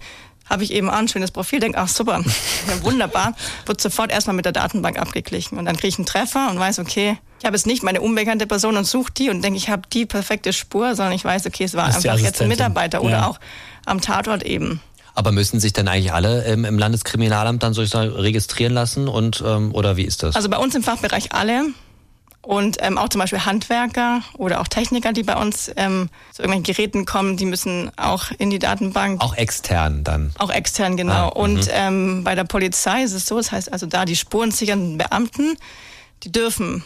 [0.48, 2.22] habe ich eben auch ein schönes Profil, denke, ach super,
[2.68, 3.34] ja, wunderbar,
[3.66, 6.78] wird sofort erstmal mit der Datenbank abgeglichen und dann kriege ich einen Treffer und weiß,
[6.78, 9.82] okay, ich habe jetzt nicht meine unbekannte Person und suche die und denke, ich habe
[9.92, 13.26] die perfekte Spur, sondern ich weiß, okay, es war einfach jetzt ein Mitarbeiter oder ja.
[13.26, 13.40] auch
[13.84, 14.80] am Tatort eben.
[15.14, 19.74] Aber müssen sich dann eigentlich alle im, im Landeskriminalamt dann sozusagen registrieren lassen und ähm,
[19.74, 20.36] oder wie ist das?
[20.36, 21.66] Also bei uns im Fachbereich alle
[22.42, 26.74] und ähm, auch zum Beispiel Handwerker oder auch Techniker, die bei uns ähm, zu irgendwelchen
[26.74, 29.22] Geräten kommen, die müssen auch in die Datenbank.
[29.22, 30.32] Auch extern dann.
[30.38, 31.12] Auch extern genau.
[31.12, 31.72] Ah, und mhm.
[31.72, 35.56] ähm, bei der Polizei ist es so, das heißt also da die spurensichernden Beamten,
[36.24, 36.84] die dürfen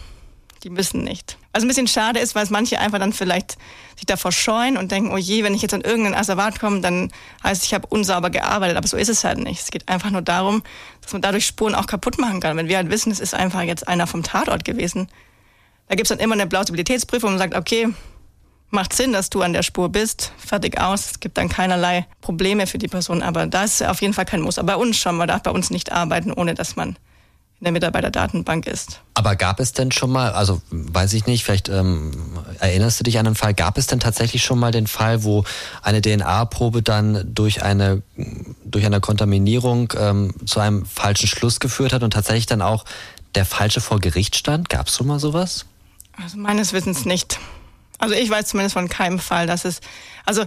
[0.66, 1.38] die müssen nicht.
[1.52, 3.56] Was ein bisschen schade ist, weil es manche einfach dann vielleicht
[3.94, 7.12] sich davor scheuen und denken, oh je, wenn ich jetzt an irgendeinen Asservat komme, dann
[7.44, 8.76] heißt es, ich habe unsauber gearbeitet.
[8.76, 9.60] Aber so ist es halt nicht.
[9.60, 10.64] Es geht einfach nur darum,
[11.02, 12.56] dass man dadurch Spuren auch kaputt machen kann.
[12.56, 15.08] Wenn wir halt wissen, es ist einfach jetzt einer vom Tatort gewesen,
[15.88, 17.88] da gibt es dann immer eine Plausibilitätsprüfung und sagt, okay,
[18.70, 21.12] macht Sinn, dass du an der Spur bist, fertig aus.
[21.12, 23.22] Es gibt dann keinerlei Probleme für die Person.
[23.22, 24.58] Aber da ist auf jeden Fall kein Muss.
[24.58, 26.96] Aber bei uns schon, man darf bei uns nicht arbeiten, ohne dass man
[27.58, 29.00] in der Mitarbeiterdatenbank ist.
[29.14, 32.10] Aber gab es denn schon mal, also weiß ich nicht, vielleicht ähm,
[32.60, 35.44] erinnerst du dich an einen Fall, gab es denn tatsächlich schon mal den Fall, wo
[35.80, 38.02] eine DNA-Probe dann durch eine,
[38.64, 42.84] durch eine Kontaminierung ähm, zu einem falschen Schluss geführt hat und tatsächlich dann auch
[43.34, 44.68] der Falsche vor Gericht stand?
[44.68, 45.64] Gab es schon mal sowas?
[46.22, 47.38] Also meines Wissens nicht.
[47.98, 49.80] Also ich weiß zumindest von keinem Fall, dass es,
[50.24, 50.44] also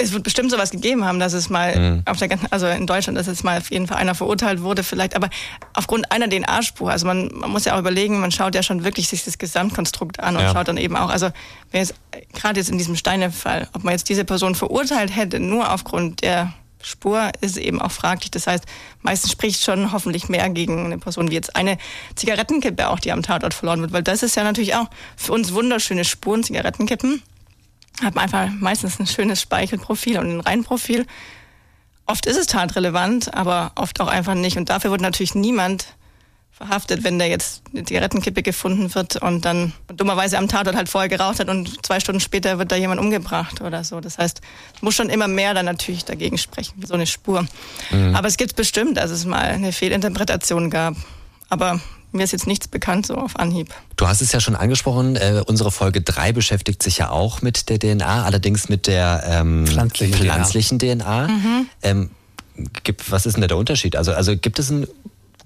[0.00, 2.02] es wird bestimmt sowas gegeben haben, dass es mal mhm.
[2.06, 4.82] auf der ganzen, also in Deutschland, dass jetzt mal auf jeden Fall einer verurteilt wurde,
[4.82, 5.28] vielleicht, aber
[5.74, 6.90] aufgrund einer DNA-Spur.
[6.90, 10.20] Also man, man muss ja auch überlegen, man schaut ja schon wirklich sich das Gesamtkonstrukt
[10.20, 10.52] an und ja.
[10.52, 11.30] schaut dann eben auch, also
[11.70, 11.94] wenn jetzt,
[12.32, 16.52] gerade jetzt in diesem Steine-Fall, ob man jetzt diese Person verurteilt hätte, nur aufgrund der
[16.82, 18.30] Spur ist eben auch fraglich.
[18.30, 18.64] Das heißt,
[19.02, 21.78] meistens spricht schon hoffentlich mehr gegen eine Person wie jetzt eine
[22.14, 25.52] Zigarettenkippe auch, die am Tatort verloren wird, weil das ist ja natürlich auch für uns
[25.52, 27.22] wunderschöne Spuren, Zigarettenkippen
[28.02, 31.06] hat man einfach meistens ein schönes Speichelprofil und ein Reinprofil.
[32.06, 34.56] oft ist es tatrelevant, aber oft auch einfach nicht.
[34.56, 35.94] Und dafür wird natürlich niemand
[36.60, 41.08] verhaftet, wenn da jetzt eine Zigarettenkippe gefunden wird und dann dummerweise am Tatort halt vorher
[41.08, 44.00] geraucht hat und zwei Stunden später wird da jemand umgebracht oder so.
[44.00, 44.42] Das heißt,
[44.76, 47.46] es muss schon immer mehr dann natürlich dagegen sprechen, so eine Spur.
[47.90, 48.14] Mhm.
[48.14, 50.96] Aber es gibt bestimmt, dass es mal eine Fehlinterpretation gab.
[51.48, 51.80] Aber
[52.12, 53.72] mir ist jetzt nichts bekannt so auf Anhieb.
[53.96, 57.70] Du hast es ja schon angesprochen, äh, unsere Folge 3 beschäftigt sich ja auch mit
[57.70, 61.26] der DNA, allerdings mit der ähm, pflanzlichen, pflanzlichen, DNA.
[61.26, 61.28] DNA.
[61.28, 61.66] Mhm.
[61.82, 62.10] Ähm,
[62.82, 63.96] gibt, was ist denn der Unterschied?
[63.96, 64.86] Also, also gibt es einen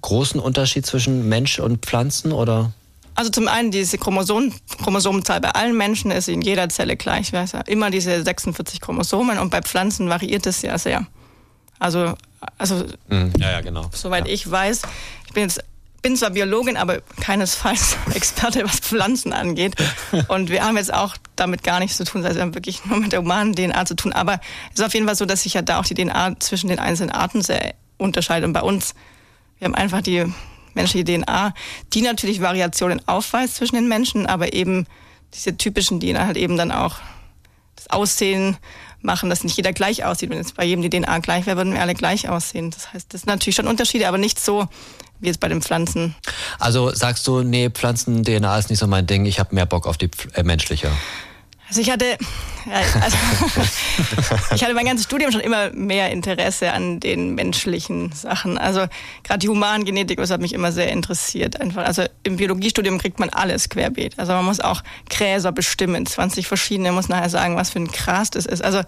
[0.05, 2.71] großen Unterschied zwischen Mensch und Pflanzen oder?
[3.15, 4.53] Also zum einen diese Chromosom,
[4.83, 7.31] Chromosomenzahl bei allen Menschen ist in jeder Zelle gleich.
[7.31, 11.07] Ja immer diese 46 Chromosomen und bei Pflanzen variiert es ja sehr.
[11.79, 12.13] Also,
[12.57, 13.33] also mhm.
[13.39, 13.89] ja, ja, genau.
[13.93, 14.33] soweit ja.
[14.33, 14.83] ich weiß,
[15.27, 15.63] ich bin jetzt
[16.03, 19.73] bin zwar Biologin, aber keinesfalls Experte, was Pflanzen angeht.
[20.27, 22.99] Und wir haben jetzt auch damit gar nichts zu tun, also wir haben wirklich nur
[22.99, 24.13] mit der humanen DNA zu tun.
[24.13, 24.39] Aber
[24.71, 26.77] es ist auf jeden Fall so, dass sich ja da auch die DNA zwischen den
[26.77, 28.45] einzelnen Arten sehr unterscheidet.
[28.45, 28.93] Und bei uns
[29.59, 30.25] wir haben einfach die
[30.73, 31.53] menschliche DNA,
[31.93, 34.85] die natürlich Variationen aufweist zwischen den Menschen, aber eben
[35.33, 36.97] diese typischen, die halt eben dann auch
[37.75, 38.57] das Aussehen
[39.01, 40.29] machen, dass nicht jeder gleich aussieht.
[40.29, 42.71] Wenn jetzt bei jedem die DNA gleich wäre, würden wir alle gleich aussehen.
[42.71, 44.67] Das heißt, das sind natürlich schon Unterschiede, aber nicht so
[45.19, 46.15] wie jetzt bei den Pflanzen.
[46.59, 49.97] Also sagst du, nee, Pflanzen-DNA ist nicht so mein Ding, ich habe mehr Bock auf
[49.97, 50.91] die äh, menschliche.
[51.67, 52.17] Also ich hatte,
[52.71, 53.17] also
[54.55, 58.57] ich hatte mein ganzes Studium schon immer mehr Interesse an den menschlichen Sachen.
[58.57, 58.85] Also
[59.23, 61.59] gerade die Humangenetik, das hat mich immer sehr interessiert.
[61.59, 64.19] Einfach, also im Biologiestudium kriegt man alles querbeet.
[64.19, 68.29] Also man muss auch Gräser bestimmen, 20 verschiedene, muss nachher sagen, was für ein Gras
[68.29, 68.63] das ist.
[68.63, 68.83] Also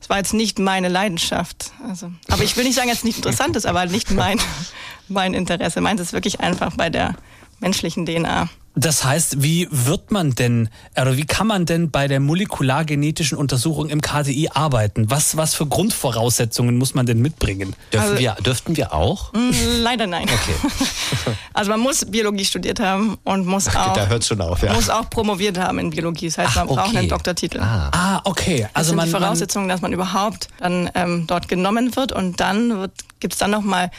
[0.00, 1.72] es war jetzt nicht meine Leidenschaft.
[1.88, 4.38] Also, aber ich will nicht sagen, dass es nicht interessant ist, aber nicht mein,
[5.08, 5.80] mein Interesse.
[5.80, 7.14] Meins ist wirklich einfach bei der
[7.60, 8.48] menschlichen DNA.
[8.78, 10.68] Das heißt, wie wird man denn,
[11.00, 15.10] oder wie kann man denn bei der molekulargenetischen Untersuchung im KDI arbeiten?
[15.10, 17.74] Was, was für Grundvoraussetzungen muss man denn mitbringen?
[17.90, 19.32] Dürfen also, wir, dürften wir auch?
[19.32, 19.50] Mm,
[19.80, 20.24] leider nein.
[20.24, 21.34] Okay.
[21.54, 24.74] also man muss Biologie studiert haben und muss auch, da hört schon auf, ja.
[24.74, 26.26] muss auch promoviert haben in Biologie.
[26.26, 26.76] Das heißt, Ach, man okay.
[26.76, 27.60] braucht einen Doktortitel.
[27.60, 28.68] Ah, ah okay.
[28.74, 32.40] Also das sind man, die Voraussetzungen, dass man überhaupt dann ähm, dort genommen wird und
[32.40, 32.90] dann
[33.20, 33.90] gibt es dann nochmal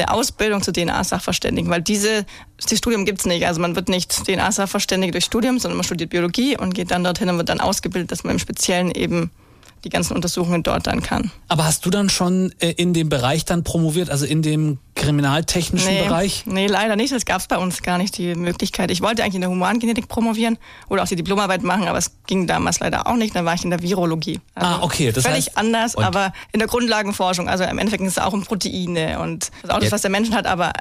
[0.00, 2.24] eine Ausbildung zu DNA-Sachverständigen, weil diese,
[2.56, 3.46] das Studium gibt's nicht.
[3.46, 7.28] Also man wird nicht DNA-Sachverständige durch Studium, sondern man studiert Biologie und geht dann dorthin
[7.28, 9.30] und wird dann ausgebildet, dass man im Speziellen eben
[9.88, 11.30] die ganzen Untersuchungen dort dann kann.
[11.48, 15.90] Aber hast du dann schon äh, in dem Bereich dann promoviert, also in dem kriminaltechnischen
[15.90, 16.44] nee, Bereich?
[16.44, 17.14] Nee, leider nicht.
[17.14, 18.90] Das gab es bei uns gar nicht, die Möglichkeit.
[18.90, 20.58] Ich wollte eigentlich in der Humangenetik promovieren
[20.90, 23.34] oder auch die Diplomarbeit machen, aber es ging damals leider auch nicht.
[23.34, 24.40] Dann war ich in der Virologie.
[24.54, 25.10] Also ah, okay.
[25.10, 27.48] Das völlig heißt, anders, aber in der Grundlagenforschung.
[27.48, 30.30] Also im Endeffekt ist es auch um Proteine und das auch das, was der Mensch
[30.32, 30.72] hat, aber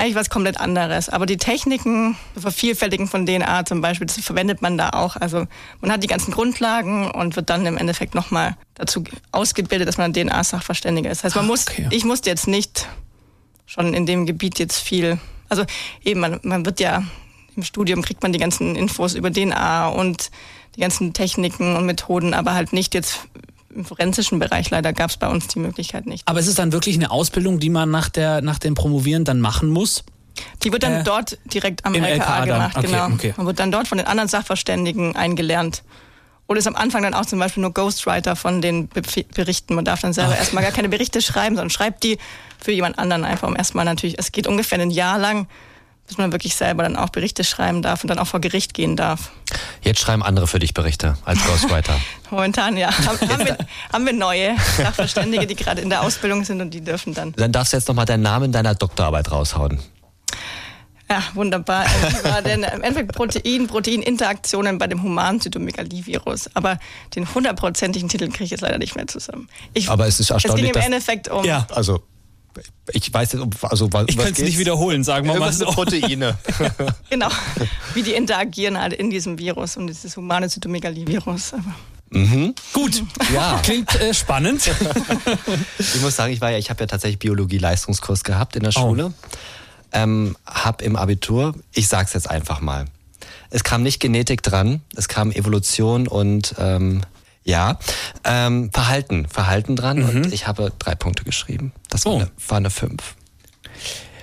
[0.00, 1.08] eigentlich was komplett anderes.
[1.08, 5.16] Aber die Techniken, Vervielfältigen von DNA zum Beispiel, das verwendet man da auch.
[5.16, 5.46] Also
[5.80, 10.12] man hat die ganzen Grundlagen und wird dann im Endeffekt nochmal dazu ausgebildet, dass man
[10.12, 11.18] DNA-Sachverständiger ist.
[11.18, 11.86] Das heißt, man muss, okay.
[11.90, 12.88] ich musste jetzt nicht
[13.66, 15.64] schon in dem Gebiet jetzt viel, also
[16.02, 17.04] eben, man, man wird ja
[17.56, 20.30] im Studium kriegt man die ganzen Infos über DNA und
[20.76, 23.28] die ganzen Techniken und Methoden, aber halt nicht jetzt
[23.74, 26.26] im forensischen Bereich leider gab es bei uns die Möglichkeit nicht.
[26.26, 29.40] Aber ist es dann wirklich eine Ausbildung, die man nach, der, nach dem Promovieren dann
[29.40, 30.04] machen muss?
[30.62, 33.06] Die wird dann äh, dort direkt am LKA, LKA gemacht, okay, genau.
[33.06, 33.34] Okay.
[33.36, 35.82] Man wird dann dort von den anderen Sachverständigen eingelernt.
[36.46, 39.74] Oder ist am Anfang dann auch zum Beispiel nur Ghostwriter von den Berichten.
[39.74, 40.38] Man darf dann selber Ach.
[40.38, 42.18] erstmal gar keine Berichte schreiben, sondern schreibt die
[42.58, 44.18] für jemand anderen einfach um erstmal natürlich.
[44.18, 45.46] Es geht ungefähr ein Jahr lang,
[46.10, 48.96] bis man wirklich selber dann auch Berichte schreiben darf und dann auch vor Gericht gehen
[48.96, 49.30] darf.
[49.82, 52.00] Jetzt schreiben andere für dich Berichte als Ghostwriter.
[52.32, 52.90] Momentan ja.
[52.90, 53.58] Haben, haben, wir,
[53.92, 57.32] haben wir neue Sachverständige, die gerade in der Ausbildung sind und die dürfen dann.
[57.34, 59.78] Dann darfst du jetzt nochmal deinen Namen deiner Doktorarbeit raushauen.
[61.08, 61.84] Ja, wunderbar.
[62.02, 66.50] Das war denn im Endeffekt Protein, Proteininteraktionen bei dem humanen Zytomegalivirus.
[66.54, 66.80] Aber
[67.14, 69.48] den hundertprozentigen Titel kriege ich jetzt leider nicht mehr zusammen.
[69.74, 70.66] Ich, Aber es ist erstaunlich.
[70.66, 71.44] Es ging im Endeffekt um.
[71.44, 72.02] Ja, also
[72.92, 75.66] ich weiß jetzt, also was Ich kann es nicht wiederholen, sagen wir mal so.
[75.66, 76.36] Proteine.
[77.10, 77.28] genau,
[77.94, 81.54] wie die interagieren halt in diesem Virus und dieses humane Zytomegalivirus.
[82.10, 82.54] Mhm.
[82.72, 83.60] Gut, ja.
[83.62, 84.68] Klingt äh, spannend.
[85.78, 88.80] ich muss sagen, ich war ja, ich habe ja tatsächlich Biologie-Leistungskurs gehabt in der oh.
[88.80, 89.06] Schule.
[89.06, 89.36] Oh.
[89.92, 92.86] Ähm, hab im Abitur, ich sag's jetzt einfach mal.
[93.50, 97.02] Es kam nicht Genetik dran, es kam Evolution und ähm,
[97.44, 97.78] ja,
[98.24, 100.08] ähm, Verhalten, Verhalten dran mhm.
[100.08, 101.72] und ich habe drei Punkte geschrieben.
[101.88, 102.16] Das war, oh.
[102.16, 103.14] eine, war eine fünf.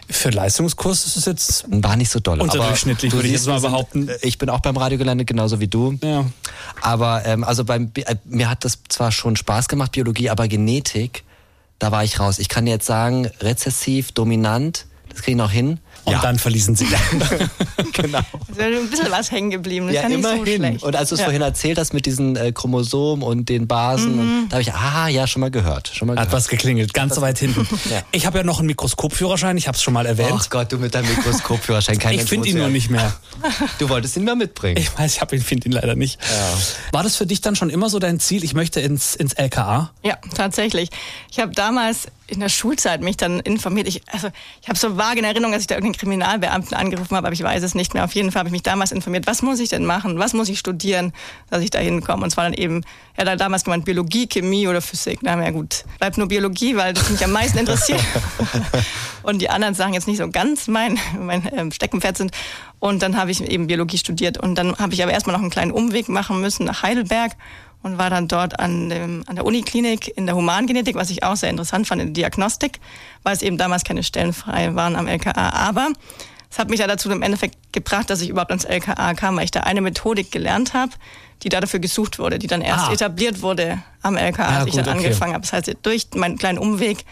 [0.09, 2.39] Für Leistungskurs ist es jetzt war nicht so doll.
[2.39, 4.07] Unterdurchschnittlich würde ich jetzt mal behaupten.
[4.07, 5.97] Äh, ich bin auch beim Radio gelandet, genauso wie du.
[6.01, 6.25] Ja.
[6.81, 11.25] Aber ähm, also beim äh, mir hat das zwar schon Spaß gemacht Biologie, aber Genetik,
[11.79, 12.39] da war ich raus.
[12.39, 15.79] Ich kann jetzt sagen rezessiv, dominant, das kriege ich noch hin.
[16.07, 16.21] Und Ja.
[16.21, 16.87] dann verließen sie.
[17.93, 18.19] genau.
[18.19, 19.87] ist ein bisschen was hängen geblieben.
[19.87, 20.55] Das Ja, ist ja nicht so immerhin.
[20.55, 20.83] schlecht.
[20.83, 21.25] und als du es ja.
[21.25, 25.09] vorhin erzählt hast mit diesen äh, Chromosomen und den Basen, und, da habe ich, ah,
[25.09, 25.91] ja, schon mal gehört.
[25.93, 26.33] Schon mal Hat gehört.
[26.33, 27.67] was geklingelt, ganz weit hinten.
[27.91, 28.01] Ja.
[28.11, 30.31] Ich habe ja noch einen Mikroskopführerschein, ich habe es schon mal erwähnt.
[30.33, 31.97] Ach Gott, du mit deinem Mikroskopführerschein.
[31.99, 33.13] kein ich finde ihn nur nicht mehr.
[33.79, 34.77] Du wolltest ihn mal mitbringen.
[34.77, 36.19] Ich weiß, ich ihn, finde ihn leider nicht.
[36.91, 39.91] War das für dich dann schon immer so dein Ziel, ich möchte ins, ins LKA?
[40.03, 40.89] Ja, tatsächlich.
[41.31, 43.87] Ich habe damals in der Schulzeit mich dann informiert.
[43.87, 44.29] Ich, also,
[44.61, 47.43] ich habe so vage in Erinnerung, dass ich da irgendeinen Kriminalbeamten angerufen habe, aber ich
[47.43, 48.03] weiß es nicht mehr.
[48.03, 50.19] Auf jeden Fall habe ich mich damals informiert, was muss ich denn machen?
[50.19, 51.13] Was muss ich studieren,
[51.49, 52.23] dass ich da hinkomme?
[52.23, 52.83] Und zwar dann eben,
[53.15, 55.19] er hat damals gemeint, Biologie, Chemie oder Physik.
[55.21, 58.01] Na ja gut, bleibt nur Biologie, weil das mich am meisten interessiert.
[59.23, 62.31] Und die anderen Sachen jetzt nicht so ganz mein, mein ähm, Steckenpferd sind.
[62.79, 64.37] Und dann habe ich eben Biologie studiert.
[64.37, 67.33] Und dann habe ich aber erstmal noch einen kleinen Umweg machen müssen nach Heidelberg
[67.87, 71.35] und war dann dort an, dem, an der Uniklinik in der Humangenetik, was ich auch
[71.35, 72.79] sehr interessant fand in der Diagnostik,
[73.23, 75.49] weil es eben damals keine Stellen frei waren am LKA.
[75.51, 75.89] Aber
[76.51, 79.45] es hat mich ja dazu im Endeffekt gebracht, dass ich überhaupt ans LKA kam, weil
[79.45, 80.91] ich da eine Methodik gelernt habe,
[81.43, 82.93] die da dafür gesucht wurde, die dann erst Ah.
[82.93, 85.05] etabliert wurde am LKA, Ja, als ich gut, dann okay.
[85.05, 85.41] angefangen habe.
[85.41, 87.05] Das heißt, durch meinen kleinen Umweg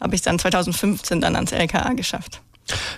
[0.00, 2.40] habe ich dann 2015 dann ans LKA geschafft.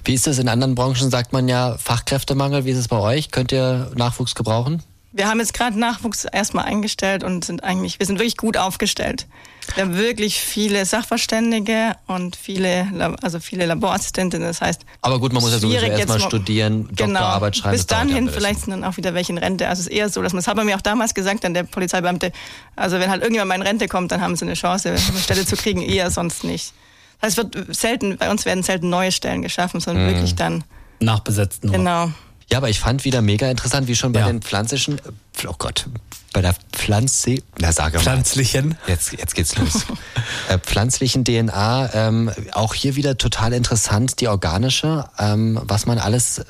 [0.05, 1.11] Wie ist das in anderen Branchen?
[1.11, 2.65] Sagt man ja Fachkräftemangel.
[2.65, 3.31] Wie ist es bei euch?
[3.31, 4.83] Könnt ihr Nachwuchs gebrauchen?
[5.17, 9.29] Wir haben jetzt gerade Nachwuchs erstmal eingestellt und sind eigentlich, wir sind wirklich gut aufgestellt.
[9.77, 14.47] Wir haben wirklich viele Sachverständige und viele, also viele Laborassistentinnen.
[14.47, 17.21] Das heißt, Aber gut, man muss ja sowieso erstmal studieren, genau.
[17.21, 17.77] Doktorarbeit schreiben.
[17.77, 18.29] Bis ein bisschen.
[18.31, 19.69] vielleicht sind dann auch wieder welche in Rente.
[19.69, 21.55] Also es ist eher so, dass man, das hat man mir auch damals gesagt, dann
[21.55, 22.33] der Polizeibeamte,
[22.75, 25.47] also wenn halt irgendjemand mal in Rente kommt, dann haben sie eine Chance, eine Stelle
[25.47, 26.73] zu kriegen, eher sonst nicht.
[27.21, 30.11] Das heißt, es wird selten, bei uns werden selten neue Stellen geschaffen, sondern Mhm.
[30.11, 30.65] wirklich dann,
[30.99, 31.73] Nachbesetzt nur.
[31.75, 32.11] genau.
[32.51, 34.27] Ja, aber ich fand wieder mega interessant, wie schon bei Ja.
[34.27, 35.01] den pflanzlichen,
[35.47, 35.87] oh Gott,
[36.33, 38.03] bei der Pflanze, na sage mal.
[38.03, 38.77] Pflanzlichen.
[38.87, 39.85] Jetzt, jetzt geht's los.
[40.49, 46.43] äh, pflanzlichen DNA, ähm, auch hier wieder total interessant, die organische, ähm, was man alles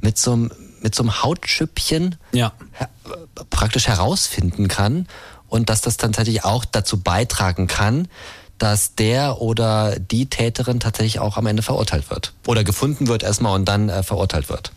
[0.00, 0.50] mit so einem
[0.82, 2.52] mit so einem Hautschüppchen Ja.
[2.72, 2.88] her
[3.50, 5.06] praktisch herausfinden kann
[5.46, 8.08] und dass das dann tatsächlich auch dazu beitragen kann,
[8.58, 12.32] dass der oder die Täterin tatsächlich auch am Ende verurteilt wird.
[12.48, 14.72] Oder gefunden wird erstmal und dann äh, verurteilt wird.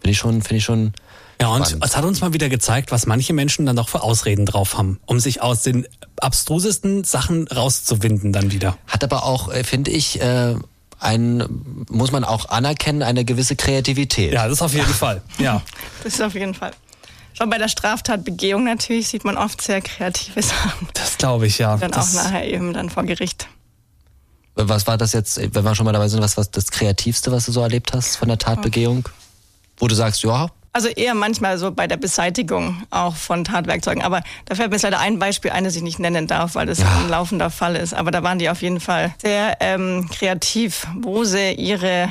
[0.00, 0.92] Finde ich schon, finde ich schon.
[1.40, 1.84] Ja, und spannend.
[1.84, 5.00] es hat uns mal wieder gezeigt, was manche Menschen dann doch für Ausreden drauf haben,
[5.06, 5.86] um sich aus den
[6.20, 8.76] abstrusesten Sachen rauszuwinden dann wieder.
[8.86, 10.54] Hat aber auch, äh, finde ich, äh,
[11.00, 11.44] ein,
[11.90, 14.32] muss man auch anerkennen, eine gewisse Kreativität.
[14.32, 15.22] Ja, das auf jeden Fall.
[15.38, 15.62] Ja.
[16.04, 16.72] Das ist auf jeden Fall.
[17.34, 20.88] Schon bei der Straftatbegehung natürlich sieht man oft sehr kreative Sachen.
[20.94, 21.76] Das glaube ich, ja.
[21.76, 23.46] Dann das, auch nachher eben dann vor Gericht.
[24.54, 27.46] Was war das jetzt, wenn wir schon mal dabei sind, was war das Kreativste, was
[27.46, 29.08] du so erlebt hast von der Tatbegehung?
[29.78, 34.02] Wo du sagst, ja, Also eher manchmal so bei der Beseitigung auch von Tatwerkzeugen.
[34.02, 36.66] Aber da fällt mir jetzt leider ein Beispiel ein, das ich nicht nennen darf, weil
[36.66, 36.98] das Ja.
[36.98, 37.92] ein laufender Fall ist.
[37.94, 42.08] Aber da waren die auf jeden Fall sehr ähm, kreativ, wo sie ihre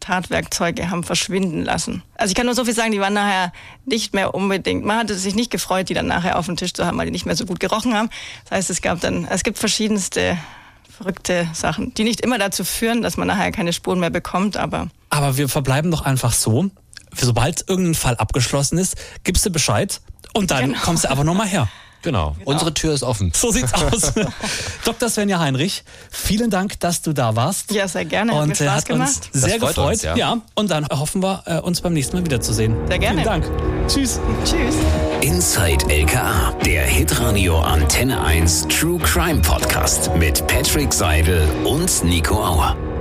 [0.00, 2.02] Tatwerkzeuge haben verschwinden lassen.
[2.16, 3.52] Also ich kann nur so viel sagen, die waren nachher
[3.86, 6.84] nicht mehr unbedingt, man hatte sich nicht gefreut, die dann nachher auf dem Tisch zu
[6.84, 8.10] haben, weil die nicht mehr so gut gerochen haben.
[8.44, 10.36] Das heißt, es gab dann, es gibt verschiedenste
[10.96, 14.88] verrückte Sachen, die nicht immer dazu führen, dass man nachher keine Spuren mehr bekommt, aber
[15.10, 16.70] Aber wir verbleiben doch einfach so.
[17.14, 20.00] Sobald irgendein Fall abgeschlossen ist, gibst du Bescheid
[20.34, 20.78] und dann Genau.
[20.82, 21.68] kommst du einfach nochmal her.
[22.02, 22.36] genau.
[22.44, 23.32] Unsere Tür ist offen.
[23.34, 24.12] So sieht's aus.
[24.84, 25.08] Dr.
[25.08, 27.72] Svenja Heinrich, vielen Dank, dass du da warst.
[27.72, 29.08] ja, sehr gerne, hat und Spaß hat gemacht.
[29.32, 29.92] uns sehr freut gefreut.
[29.92, 30.38] uns, ja.
[30.54, 32.76] und dann hoffen wir, äh, uns beim nächsten Mal wiederzusehen.
[32.88, 33.22] Sehr gerne.
[33.22, 33.50] Vielen Dank.
[33.88, 34.20] Tschüss.
[34.44, 34.74] Tschüss.
[35.22, 42.91] Inside LKA, der Hitradio Antenne 1 True Crime Podcast mit Patrick Seidel und Nico Auer.